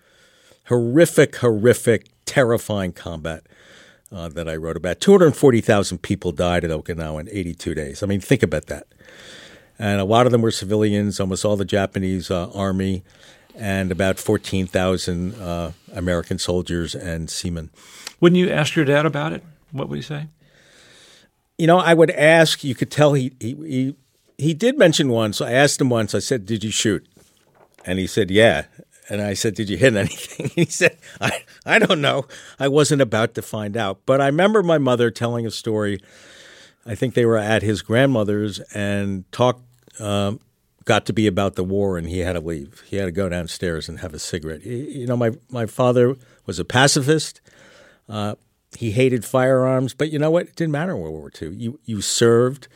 [0.69, 3.45] horrific, horrific, terrifying combat
[4.11, 5.01] uh, that I wrote about.
[5.01, 8.03] 240,000 people died at Okinawa in 82 days.
[8.03, 8.87] I mean, think about that.
[9.79, 13.03] And a lot of them were civilians, almost all the Japanese uh, army
[13.55, 17.71] and about 14,000 uh, American soldiers and seamen.
[18.21, 19.43] Wouldn't you ask your dad about it?
[19.73, 20.29] What would he say?
[21.59, 22.65] You know, I would ask.
[22.65, 23.97] You could tell he he he,
[24.39, 25.41] he did mention once.
[25.41, 26.15] I asked him once.
[26.15, 27.07] I said, "Did you shoot?"
[27.85, 28.65] And he said, "Yeah."
[29.09, 32.27] And I said, "Did you hit anything?" he said, "I I don't know.
[32.59, 36.01] I wasn't about to find out." But I remember my mother telling a story.
[36.85, 39.63] I think they were at his grandmother's and talked.
[40.01, 40.41] Um,
[40.85, 42.83] got to be about the war and he had to leave.
[42.87, 44.65] He had to go downstairs and have a cigarette.
[44.65, 46.17] You know, my, my father
[46.47, 47.41] was a pacifist.
[48.09, 48.35] Uh,
[48.77, 50.47] he hated firearms, but you know what?
[50.49, 51.55] It didn't matter in World War II.
[51.55, 52.69] You you served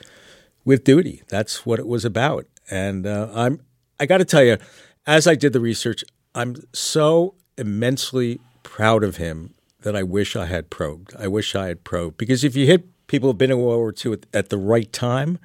[0.65, 1.23] with duty.
[1.29, 2.47] That's what it was about.
[2.71, 3.61] And uh, I'm
[3.99, 4.59] I got to tell you,
[5.07, 6.05] as I did the research,
[6.35, 11.15] I'm so immensely proud of him that I wish I had probed.
[11.19, 13.95] I wish I had probed because if you hit people who've been in World War
[14.05, 15.39] II at, at the right time,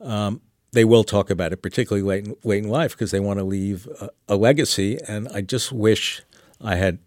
[0.00, 0.40] um,
[0.76, 3.44] they will talk about it, particularly late in, late in life, because they want to
[3.44, 4.98] leave a, a legacy.
[5.08, 6.22] And I just wish
[6.62, 6.98] I had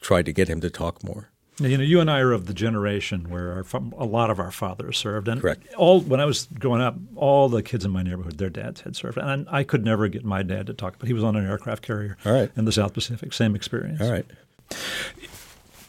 [0.00, 1.28] tried to get him to talk more.
[1.58, 3.64] You know, you and I are of the generation where our,
[3.98, 5.66] a lot of our fathers served, and Correct.
[5.74, 8.96] all when I was growing up, all the kids in my neighborhood, their dads had
[8.96, 10.94] served, and I could never get my dad to talk.
[10.98, 12.50] But he was on an aircraft carrier All right.
[12.56, 14.00] in the South Pacific, same experience.
[14.00, 14.24] All right.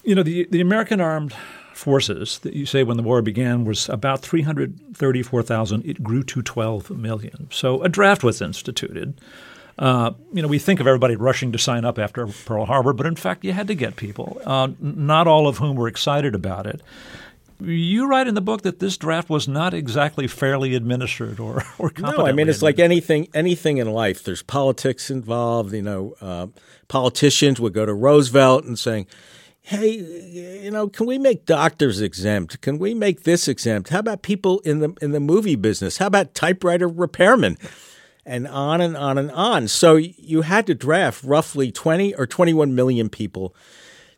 [0.04, 1.34] You know, the the American armed
[1.82, 5.86] forces that you say when the war began was about 334,000.
[5.86, 7.48] It grew to 12 million.
[7.52, 9.20] So a draft was instituted.
[9.80, 13.08] Uh, you know, we think of everybody rushing to sign up after Pearl Harbor, but
[13.08, 16.68] in fact, you had to get people, uh, not all of whom were excited about
[16.68, 16.82] it.
[17.60, 21.92] You write in the book that this draft was not exactly fairly administered or or
[22.00, 24.24] No, I mean it's like anything anything in life.
[24.24, 25.72] There's politics involved.
[25.72, 26.48] You know, uh,
[26.88, 29.06] politicians would go to Roosevelt and saying,
[29.72, 29.92] "Hey,
[30.64, 32.60] you know, can we make doctors exempt?
[32.60, 33.88] Can we make this exempt?
[33.88, 35.98] How about people in the in the movie business?
[35.98, 37.58] How about typewriter repairmen?"
[38.26, 39.70] And on and on and on.
[39.70, 43.56] So you had to draft roughly 20 or 21 million people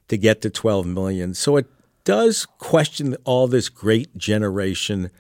[0.08, 1.36] to get to 12 million.
[1.36, 1.68] So it
[2.04, 5.12] does question all this great generation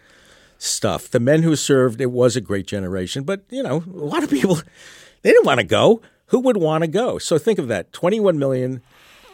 [0.58, 1.10] stuff.
[1.10, 4.30] The men who served, it was a great generation, but you know, a lot of
[4.32, 4.56] people
[5.22, 6.02] they didn't want to go.
[6.28, 7.20] Who would want to go?
[7.20, 8.82] So think of that: 21 million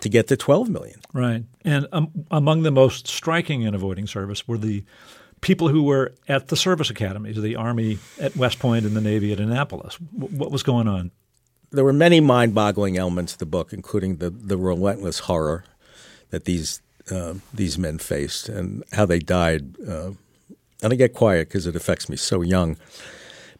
[0.01, 0.99] to get to 12 million.
[1.13, 1.43] Right.
[1.63, 4.83] And um, among the most striking in avoiding service were the
[5.41, 9.31] people who were at the service academies, the Army at West Point and the Navy
[9.31, 9.97] at Annapolis.
[10.17, 11.11] W- what was going on?
[11.71, 15.65] There were many mind-boggling elements to the book, including the the relentless horror
[16.31, 16.81] that these
[17.11, 19.75] uh, these men faced and how they died.
[19.87, 20.11] Uh,
[20.81, 22.77] and I get quiet because it affects me so young.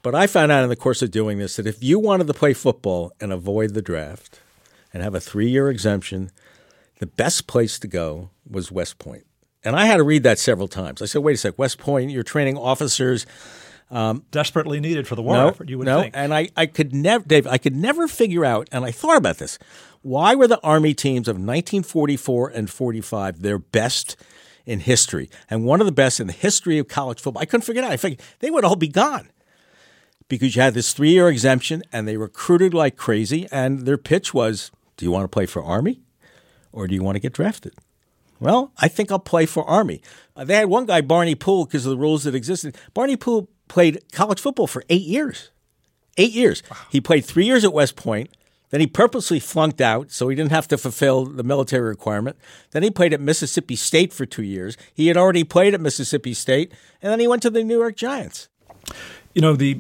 [0.02, 2.34] But I found out in the course of doing this that if you wanted to
[2.34, 4.40] play football and avoid the draft
[4.94, 6.32] and have a three-year exemption,
[7.00, 9.26] the best place to go was West Point.
[9.64, 11.02] And I had to read that several times.
[11.02, 13.26] I said, wait a sec, West Point, you're training officers.
[13.92, 16.02] Um, Desperately needed for the war no, effort, you would no.
[16.02, 16.16] think.
[16.16, 19.38] And I, I could never, Dave, I could never figure out, and I thought about
[19.38, 19.58] this,
[20.02, 24.16] why were the Army teams of 1944 and 45 their best
[24.66, 25.30] in history?
[25.50, 27.42] And one of the best in the history of college football.
[27.42, 27.92] I couldn't figure it out.
[27.92, 29.30] I figured they would all be gone
[30.30, 33.48] because you had this three year exemption and they recruited like crazy.
[33.52, 36.02] And their pitch was do you want to play for Army
[36.74, 37.74] or do you want to get drafted?
[38.42, 40.02] Well, I think I'll play for Army.
[40.36, 42.78] Uh, they had one guy, Barney Poole, because of the rules that existed.
[42.94, 45.52] Barney Poole played college football for eight years.
[46.18, 46.64] Eight years.
[46.70, 46.78] Wow.
[46.90, 48.30] He played three years at West Point.
[48.72, 52.38] Then he purposely flunked out so he didn't have to fulfill the military requirement.
[52.72, 54.76] Then he played at Mississippi State for two years.
[54.94, 57.96] He had already played at Mississippi State, and then he went to the New York
[57.96, 58.50] Giants.
[59.34, 59.80] You know, the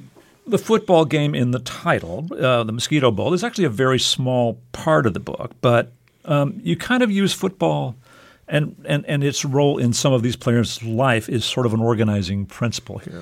[0.50, 4.60] the football game in the title, uh, the Mosquito Bowl, is actually a very small
[4.72, 5.92] part of the book, but
[6.26, 7.96] um, you kind of use football
[8.48, 11.80] and, and, and its role in some of these players' life is sort of an
[11.80, 13.22] organizing principle here.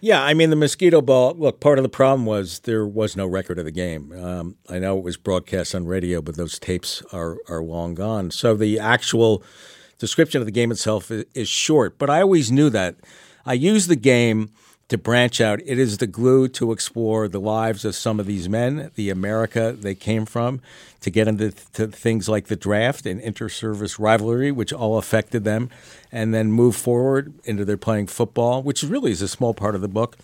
[0.00, 1.34] Yeah, I mean the Mosquito Bowl.
[1.36, 4.12] Look, part of the problem was there was no record of the game.
[4.12, 8.30] Um, I know it was broadcast on radio, but those tapes are are long gone.
[8.30, 9.42] So the actual
[9.98, 11.98] description of the game itself is, is short.
[11.98, 12.94] But I always knew that.
[13.44, 14.50] I used the game
[14.88, 15.60] to branch out.
[15.66, 19.72] It is the glue to explore the lives of some of these men, the America
[19.78, 20.60] they came from,
[21.00, 25.70] to get into to things like the draft and inter-service rivalry, which all affected them,
[26.10, 29.80] and then move forward into their playing football, which really is a small part of
[29.80, 30.16] the book,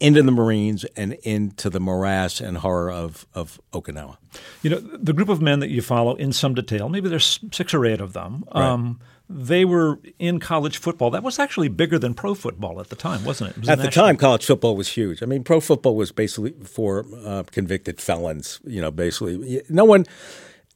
[0.00, 4.16] into the Marines and into the morass and horror of, of Okinawa.
[4.62, 7.72] You know, the group of men that you follow in some detail, maybe there's six
[7.72, 8.44] or eight of them.
[8.54, 8.64] Right.
[8.64, 11.10] Um, they were in college football.
[11.10, 13.56] That was actually bigger than pro football at the time, wasn't it?
[13.56, 15.22] it was at the time, college football was huge.
[15.22, 18.60] I mean, pro football was basically for uh, convicted felons.
[18.64, 20.04] You know, basically, no one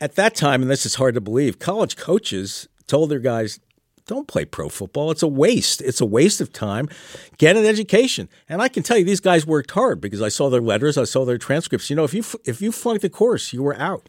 [0.00, 1.58] at that time, and this is hard to believe.
[1.58, 3.60] College coaches told their guys,
[4.06, 5.10] "Don't play pro football.
[5.10, 5.82] It's a waste.
[5.82, 6.88] It's a waste of time.
[7.36, 10.48] Get an education." And I can tell you, these guys worked hard because I saw
[10.48, 11.90] their letters, I saw their transcripts.
[11.90, 14.08] You know, if you if you flunked the course, you were out.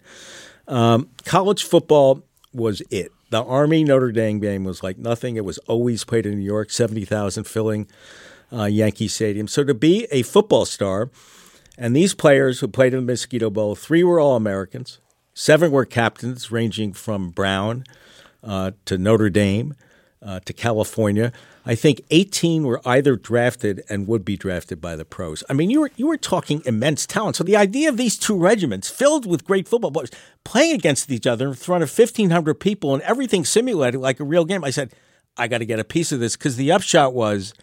[0.65, 2.23] Um, college football
[2.53, 5.35] was it the Army Notre Dame game was like nothing.
[5.35, 7.87] It was always played in New York, 70,000 filling
[8.51, 9.47] uh, Yankee Stadium.
[9.47, 11.11] So to be a football star,
[11.77, 14.99] and these players who played in the Mosquito Bowl, three were All Americans,
[15.33, 17.83] seven were captains, ranging from Brown
[18.43, 19.75] uh, to Notre Dame.
[20.21, 21.31] uh, to California.
[21.69, 25.43] I think 18 were either drafted and would be drafted by the pros.
[25.51, 27.35] I mean, you were you were talking immense talent.
[27.35, 30.09] So the idea of these two regiments filled with great football players
[30.43, 34.45] playing against each other in front of 1,500 people and everything simulated like a real
[34.45, 34.93] game, I said,
[35.37, 37.53] I got to get a piece of this because the upshot was,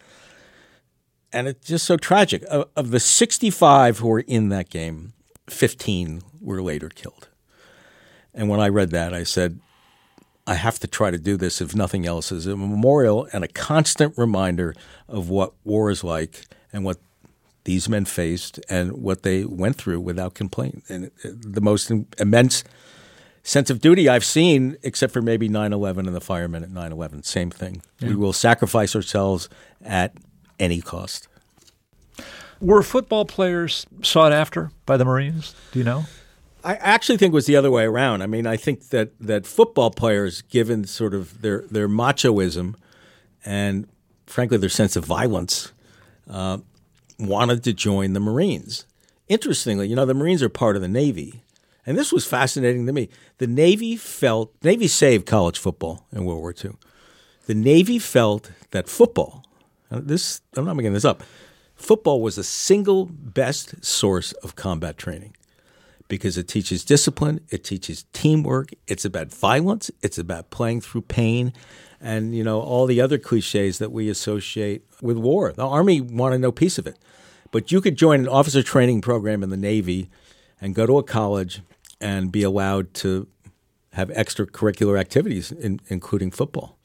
[1.33, 2.43] and it's just so tragic.
[2.43, 5.11] Of, of the 65 who were in that game,
[5.49, 7.27] 15 were later killed.
[8.33, 9.59] And when I read that, I said,
[10.47, 13.49] I have to try to do this, if nothing else, as a memorial and a
[13.49, 14.73] constant reminder
[15.09, 16.97] of what war is like and what
[17.65, 20.85] these men faced and what they went through without complaint.
[20.87, 22.63] And uh, the most immense
[23.43, 26.91] sense of duty I've seen, except for maybe 9 11 and the firemen at 9
[26.93, 27.23] 11.
[27.23, 27.81] Same thing.
[27.99, 28.09] Yeah.
[28.09, 29.49] We will sacrifice ourselves
[29.83, 30.13] at
[30.59, 31.27] any cost.
[32.61, 35.53] Were football players sought after by the Marines?
[35.73, 36.05] Do you know?
[36.67, 38.21] I actually think it was the other way around.
[38.21, 42.75] I mean, I think that, that football players, given sort of their, their machoism
[43.45, 43.87] and
[44.25, 45.71] frankly their sense of violence,
[46.29, 46.57] uh,
[47.17, 48.85] wanted to join the Marines.
[49.29, 51.41] Interestingly, you know, the Marines are part of the Navy.
[51.85, 53.07] And this was fascinating to me.
[53.37, 56.71] The Navy felt, Navy saved college football in World War II.
[57.45, 59.45] The Navy felt that football,
[59.89, 61.23] this, I'm not making this up,
[61.75, 65.33] football was the single best source of combat training
[66.07, 71.53] because it teaches discipline, it teaches teamwork, it's about violence, it's about playing through pain,
[71.99, 75.51] and you know all the other cliches that we associate with war.
[75.51, 76.97] The army wanted no piece of it,
[77.51, 80.09] but you could join an officer training program in the Navy
[80.61, 81.61] and go to a college
[81.99, 83.27] and be allowed to
[83.93, 86.77] have extracurricular activities, in, including football.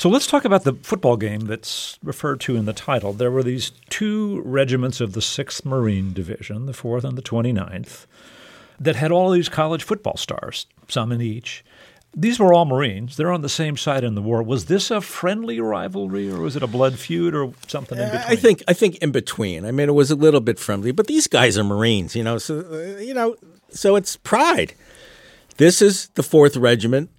[0.00, 3.12] So let's talk about the football game that's referred to in the title.
[3.12, 8.06] There were these two regiments of the 6th Marine Division, the 4th and the 29th,
[8.78, 11.62] that had all these college football stars, some in each.
[12.16, 13.18] These were all Marines.
[13.18, 14.42] They're on the same side in the war.
[14.42, 18.24] Was this a friendly rivalry, or was it a blood feud, or something in between?
[18.26, 19.66] I think I think in between.
[19.66, 22.38] I mean, it was a little bit friendly, but these guys are Marines, you know.
[22.38, 23.36] So uh, you know,
[23.68, 24.72] so it's pride.
[25.58, 27.10] This is the Fourth Regiment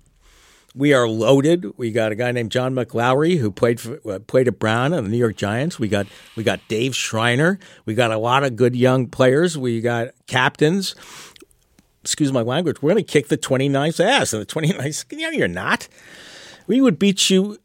[0.75, 1.77] we are loaded.
[1.77, 5.05] We got a guy named John McLaughry who played for, uh, played at Brown and
[5.05, 5.79] the New York Giants.
[5.79, 7.59] We got we got Dave Schreiner.
[7.85, 9.57] We got a lot of good young players.
[9.57, 10.95] We got captains.
[12.03, 12.81] Excuse my language.
[12.81, 14.33] We're going to kick the 29th ass.
[14.33, 15.87] And the 29th, you know, you're not.
[16.65, 17.57] We would beat you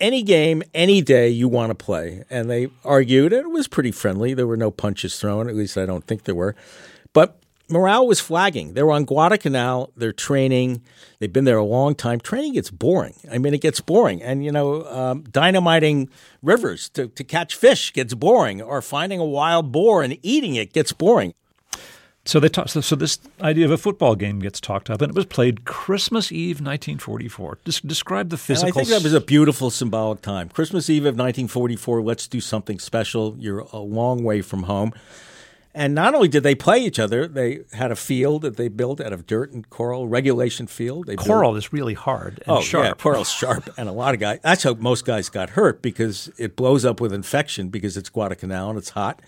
[0.00, 2.24] any game, any day you want to play.
[2.30, 4.32] And they argued, and it was pretty friendly.
[4.32, 5.48] There were no punches thrown.
[5.48, 6.56] At least I don't think there were.
[7.12, 7.41] But
[7.72, 8.74] morale was flagging.
[8.74, 9.92] They were on Guadalcanal.
[9.96, 10.82] They're training.
[11.18, 12.20] They've been there a long time.
[12.20, 13.14] Training gets boring.
[13.30, 14.22] I mean, it gets boring.
[14.22, 16.08] And, you know, um, dynamiting
[16.42, 20.72] rivers to, to catch fish gets boring, or finding a wild boar and eating it
[20.72, 21.34] gets boring.
[22.24, 25.16] So they talk, so, this idea of a football game gets talked up, and it
[25.16, 27.58] was played Christmas Eve, 1944.
[27.64, 28.68] Des- describe the physical.
[28.68, 30.48] And I think that was a beautiful symbolic time.
[30.48, 32.00] Christmas Eve of 1944.
[32.00, 33.34] Let's do something special.
[33.40, 34.92] You're a long way from home.
[35.74, 39.00] And not only did they play each other, they had a field that they built
[39.00, 41.06] out of dirt and coral, regulation field.
[41.06, 42.84] They coral built, is really hard and oh, sharp.
[42.84, 44.40] Yeah, coral's sharp, and a lot of guys.
[44.42, 48.70] That's how most guys got hurt because it blows up with infection because it's Guadalcanal
[48.70, 49.20] and it's hot.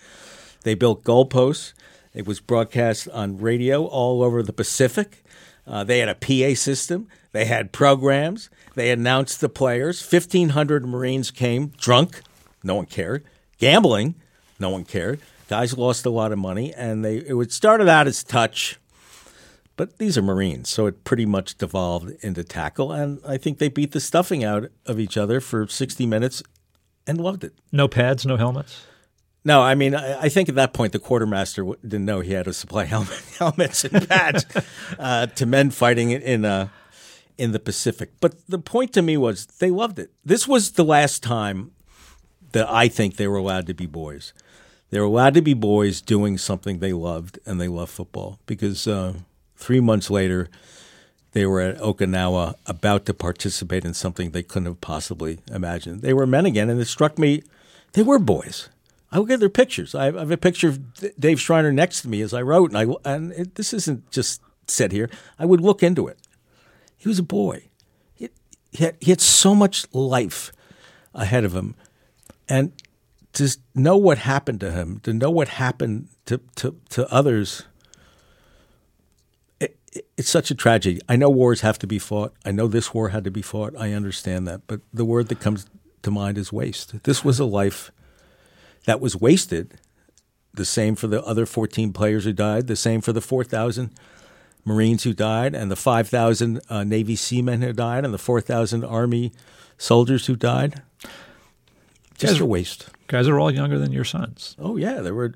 [0.61, 1.73] They built goalposts.
[2.13, 5.23] It was broadcast on radio all over the Pacific.
[5.65, 7.07] Uh, they had a PA system.
[7.31, 8.51] They had programs.
[8.75, 10.01] They announced the players.
[10.01, 12.21] Fifteen hundred Marines came drunk.
[12.63, 13.23] No one cared.
[13.57, 14.15] Gambling.
[14.59, 15.19] No one cared.
[15.47, 18.79] Guys lost a lot of money, and they it started out as touch,
[19.75, 23.69] but these are Marines, so it pretty much devolved into tackle, and I think they
[23.69, 26.41] beat the stuffing out of each other for 60 minutes
[27.05, 27.53] and loved it.
[27.71, 28.85] No pads, no helmets.
[29.43, 32.45] No, I mean, I, I think at that point the quartermaster didn't know he had
[32.45, 34.45] to supply helmet, helmets and pads
[34.99, 36.69] uh, to men fighting in uh,
[37.37, 38.13] in the Pacific.
[38.19, 40.11] But the point to me was they loved it.
[40.23, 41.71] This was the last time
[42.53, 44.33] that I think they were allowed to be boys.
[44.95, 48.39] They were allowed to be boys doing something they loved, and they loved football.
[48.45, 49.15] Because uh,
[49.57, 50.47] three months later,
[51.33, 56.01] they were at Okinawa about to participate in something they couldn't have possibly imagined.
[56.01, 57.43] They were men again, and it struck me
[57.91, 58.69] they were boys.
[59.11, 59.95] I look at their pictures.
[59.95, 63.13] I have a picture of Dave Schreiner next to me as I wrote, and I
[63.13, 65.09] and it, this isn't just said here.
[65.37, 66.19] I would look into it.
[66.95, 67.63] He was a boy.
[68.13, 68.29] He,
[68.71, 70.53] he, had, he had so much life
[71.13, 71.75] ahead of him,
[72.47, 72.71] and
[73.35, 77.63] to know what happened to him, to know what happened to, to, to others,
[79.59, 81.01] it, it, it's such a tragedy.
[81.07, 82.33] I know wars have to be fought.
[82.45, 83.75] I know this war had to be fought.
[83.77, 84.61] I understand that.
[84.67, 85.67] But the word that comes
[86.03, 87.03] to mind is waste.
[87.03, 87.91] This was a life
[88.85, 89.79] that was wasted.
[90.53, 93.91] The same for the other 14 players who died, the same for the 4,000
[94.63, 99.33] Marines who died, and the 5,000 uh, Navy seamen who died, and the 4,000 Army
[99.77, 100.81] soldiers who died.
[102.17, 102.89] Just a waste.
[103.07, 104.55] Guys are all younger than your sons.
[104.59, 105.33] Oh yeah, there were.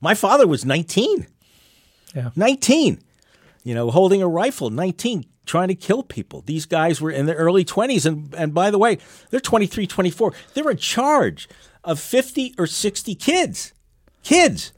[0.00, 1.26] My father was 19.
[2.14, 2.30] Yeah.
[2.36, 3.00] 19.
[3.64, 6.42] You know, holding a rifle, 19, trying to kill people.
[6.46, 8.06] These guys were in their early 20s.
[8.06, 8.98] And, and by the way,
[9.30, 10.32] they're 23, 24.
[10.54, 11.48] They're in charge
[11.84, 13.72] of 50 or 60 kids.
[14.22, 14.72] Kids.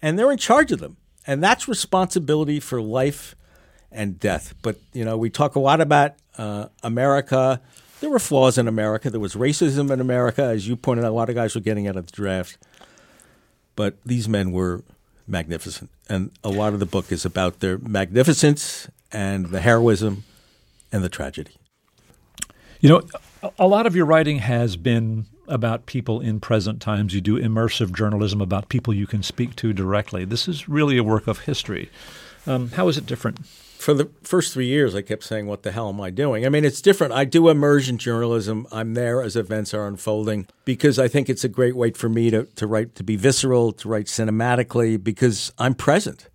[0.00, 0.96] And they're in charge of them.
[1.26, 3.34] And that's responsibility for life
[3.90, 4.54] and death.
[4.62, 7.60] But, you know, we talk a lot about uh, America.
[8.04, 9.08] There were flaws in America.
[9.08, 10.42] There was racism in America.
[10.42, 12.58] As you pointed out, a lot of guys were getting out of the draft.
[13.76, 14.82] But these men were
[15.26, 15.88] magnificent.
[16.06, 20.24] And a lot of the book is about their magnificence and the heroism
[20.92, 21.52] and the tragedy.
[22.78, 23.02] You know,
[23.58, 27.14] a- lot of your writing has been about people in present times.
[27.14, 30.26] You do immersive journalism about people you can speak to directly.
[30.26, 31.88] This is really a work of history.
[32.46, 33.38] Um, how is it different?
[33.84, 36.46] For the first three years, I kept saying, What the hell am I doing?
[36.46, 37.12] I mean, it's different.
[37.12, 38.66] I do immersion journalism.
[38.72, 42.30] I'm there as events are unfolding because I think it's a great way for me
[42.30, 46.30] to, to write, to be visceral, to write cinematically because I'm present.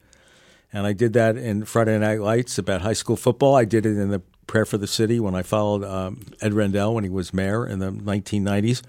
[0.72, 3.56] And I did that in Friday Night Lights about high school football.
[3.56, 6.94] I did it in the Prayer for the City when I followed um, Ed Rendell
[6.94, 8.84] when he was mayor in the 1990s.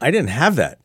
[0.00, 0.78] I didn't have that.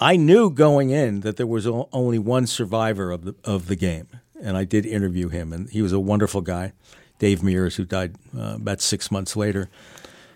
[0.00, 4.08] I knew going in that there was only one survivor of the of the game,
[4.42, 6.72] and I did interview him, and he was a wonderful guy,
[7.18, 9.68] Dave Mears, who died uh, about six months later.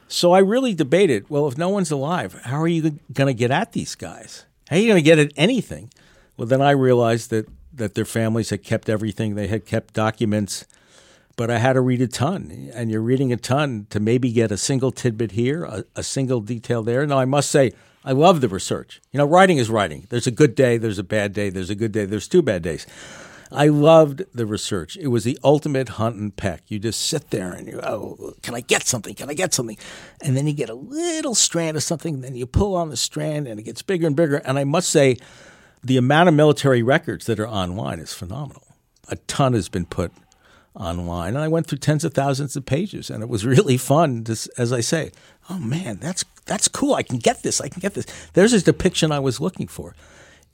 [0.08, 1.30] So I really debated.
[1.30, 4.44] Well, if no one's alive, how are you going to get at these guys?
[4.68, 5.90] How are you going to get at anything?
[6.36, 9.34] Well, then I realized that that their families had kept everything.
[9.34, 10.66] They had kept documents,
[11.36, 14.52] but I had to read a ton, and you're reading a ton to maybe get
[14.52, 17.06] a single tidbit here, a, a single detail there.
[17.06, 17.72] Now, I must say,
[18.04, 19.00] I love the research.
[19.12, 20.06] You know, writing is writing.
[20.10, 22.62] There's a good day, there's a bad day, there's a good day, there's two bad
[22.62, 22.86] days.
[23.54, 24.96] I loved the research.
[24.96, 26.62] It was the ultimate hunt and peck.
[26.68, 29.14] You just sit there and you, oh, can I get something?
[29.14, 29.76] Can I get something?
[30.22, 32.96] And then you get a little strand of something, and then you pull on the
[32.96, 34.36] strand and it gets bigger and bigger.
[34.36, 35.18] And I must say,
[35.84, 38.62] the amount of military records that are online is phenomenal.
[39.08, 40.12] A ton has been put
[40.74, 44.24] online, and I went through tens of thousands of pages, and it was really fun.
[44.24, 45.10] To, as I say,
[45.50, 46.94] oh man, that's that's cool.
[46.94, 47.60] I can get this.
[47.60, 48.06] I can get this.
[48.32, 49.94] There's a depiction I was looking for.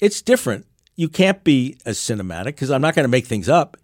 [0.01, 0.67] It's different.
[0.99, 3.77] You can't be as cinematic because I'm not going to make things up.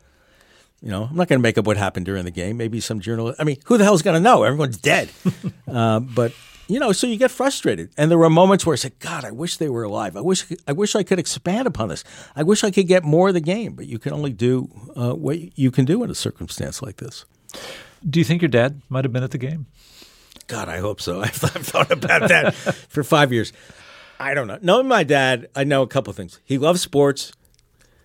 [0.83, 2.57] You know, I'm not going to make up what happened during the game.
[2.57, 3.41] Maybe some journalist.
[3.41, 4.43] I mean, who the hell's going to know?
[4.43, 5.11] Everyone's dead.
[5.69, 6.33] uh, but
[6.67, 7.91] you know, so you get frustrated.
[7.97, 10.17] And there were moments where I said, "God, I wish they were alive.
[10.17, 12.03] I wish, I wish I could expand upon this.
[12.35, 15.13] I wish I could get more of the game." But you can only do uh,
[15.13, 17.25] what you can do in a circumstance like this.
[18.11, 19.67] Do you think your dad might have been at the game?
[20.49, 21.21] God, I hope so.
[21.21, 22.55] I've, I've thought about that
[22.89, 23.53] for five years.
[24.19, 24.59] I don't know.
[24.63, 26.41] Knowing my dad, I know a couple of things.
[26.45, 27.33] He loved sports,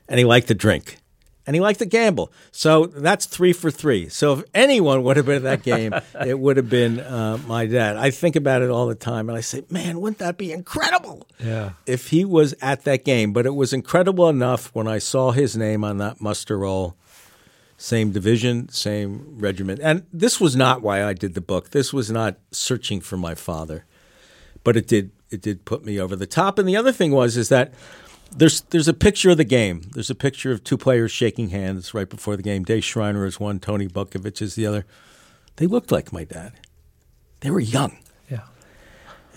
[0.07, 0.97] and he liked to drink,
[1.45, 2.31] and he liked to gamble.
[2.51, 4.09] So that's three for three.
[4.09, 5.93] So if anyone would have been at that game,
[6.25, 7.97] it would have been uh, my dad.
[7.97, 11.27] I think about it all the time, and I say, man, wouldn't that be incredible?
[11.39, 11.71] Yeah.
[11.85, 15.55] If he was at that game, but it was incredible enough when I saw his
[15.55, 16.95] name on that muster roll.
[17.77, 19.79] Same division, same regiment.
[19.81, 21.69] And this was not why I did the book.
[21.69, 23.85] This was not searching for my father.
[24.65, 26.59] But it did it did put me over the top.
[26.59, 27.73] And the other thing was is that
[28.35, 29.81] there's there's a picture of the game.
[29.93, 32.63] There's a picture of two players shaking hands right before the game.
[32.63, 34.85] Dave Schreiner is one, Tony Butkovich is the other.
[35.55, 36.53] They looked like my dad.
[37.41, 37.97] They were young.
[38.29, 38.43] Yeah.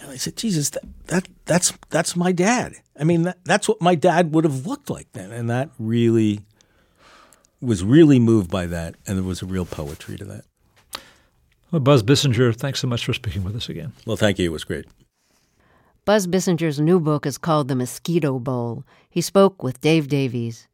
[0.00, 2.74] And I said, Jesus, that, that that's that's my dad.
[2.98, 6.40] I mean, that, that's what my dad would have looked like then, and that really
[7.60, 10.44] was really moved by that, and there was a real poetry to that.
[11.70, 13.92] Well, Buzz Bissinger, thanks so much for speaking with us again.
[14.04, 14.50] Well, thank you.
[14.50, 14.84] It was great.
[16.04, 18.82] Buzz Bissinger's new book is called The Mosquito Bowl.
[19.08, 20.66] He spoke with Dave Davies.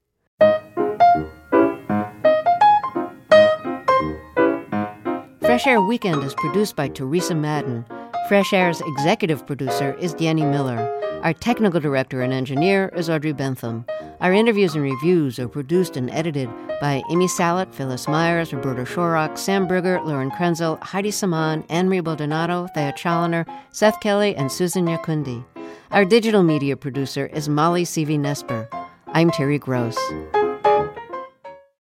[5.43, 7.85] Fresh Air Weekend is produced by Teresa Madden.
[8.27, 10.79] Fresh Air's executive producer is Danny Miller.
[11.23, 13.85] Our technical director and engineer is Audrey Bentham.
[14.21, 16.49] Our interviews and reviews are produced and edited
[16.81, 22.69] by Amy Salit, Phyllis Myers, Roberta Shorrock, Sam Brigger, Lauren Krenzel, Heidi Saman, Anne-Marie Baldonado,
[22.73, 25.45] Thea Chaloner, Seth Kelley, and Susan Nyakundi.
[25.91, 28.69] Our digital media producer is Molly Seavy-Nesper.
[29.09, 29.99] I'm Terry Gross.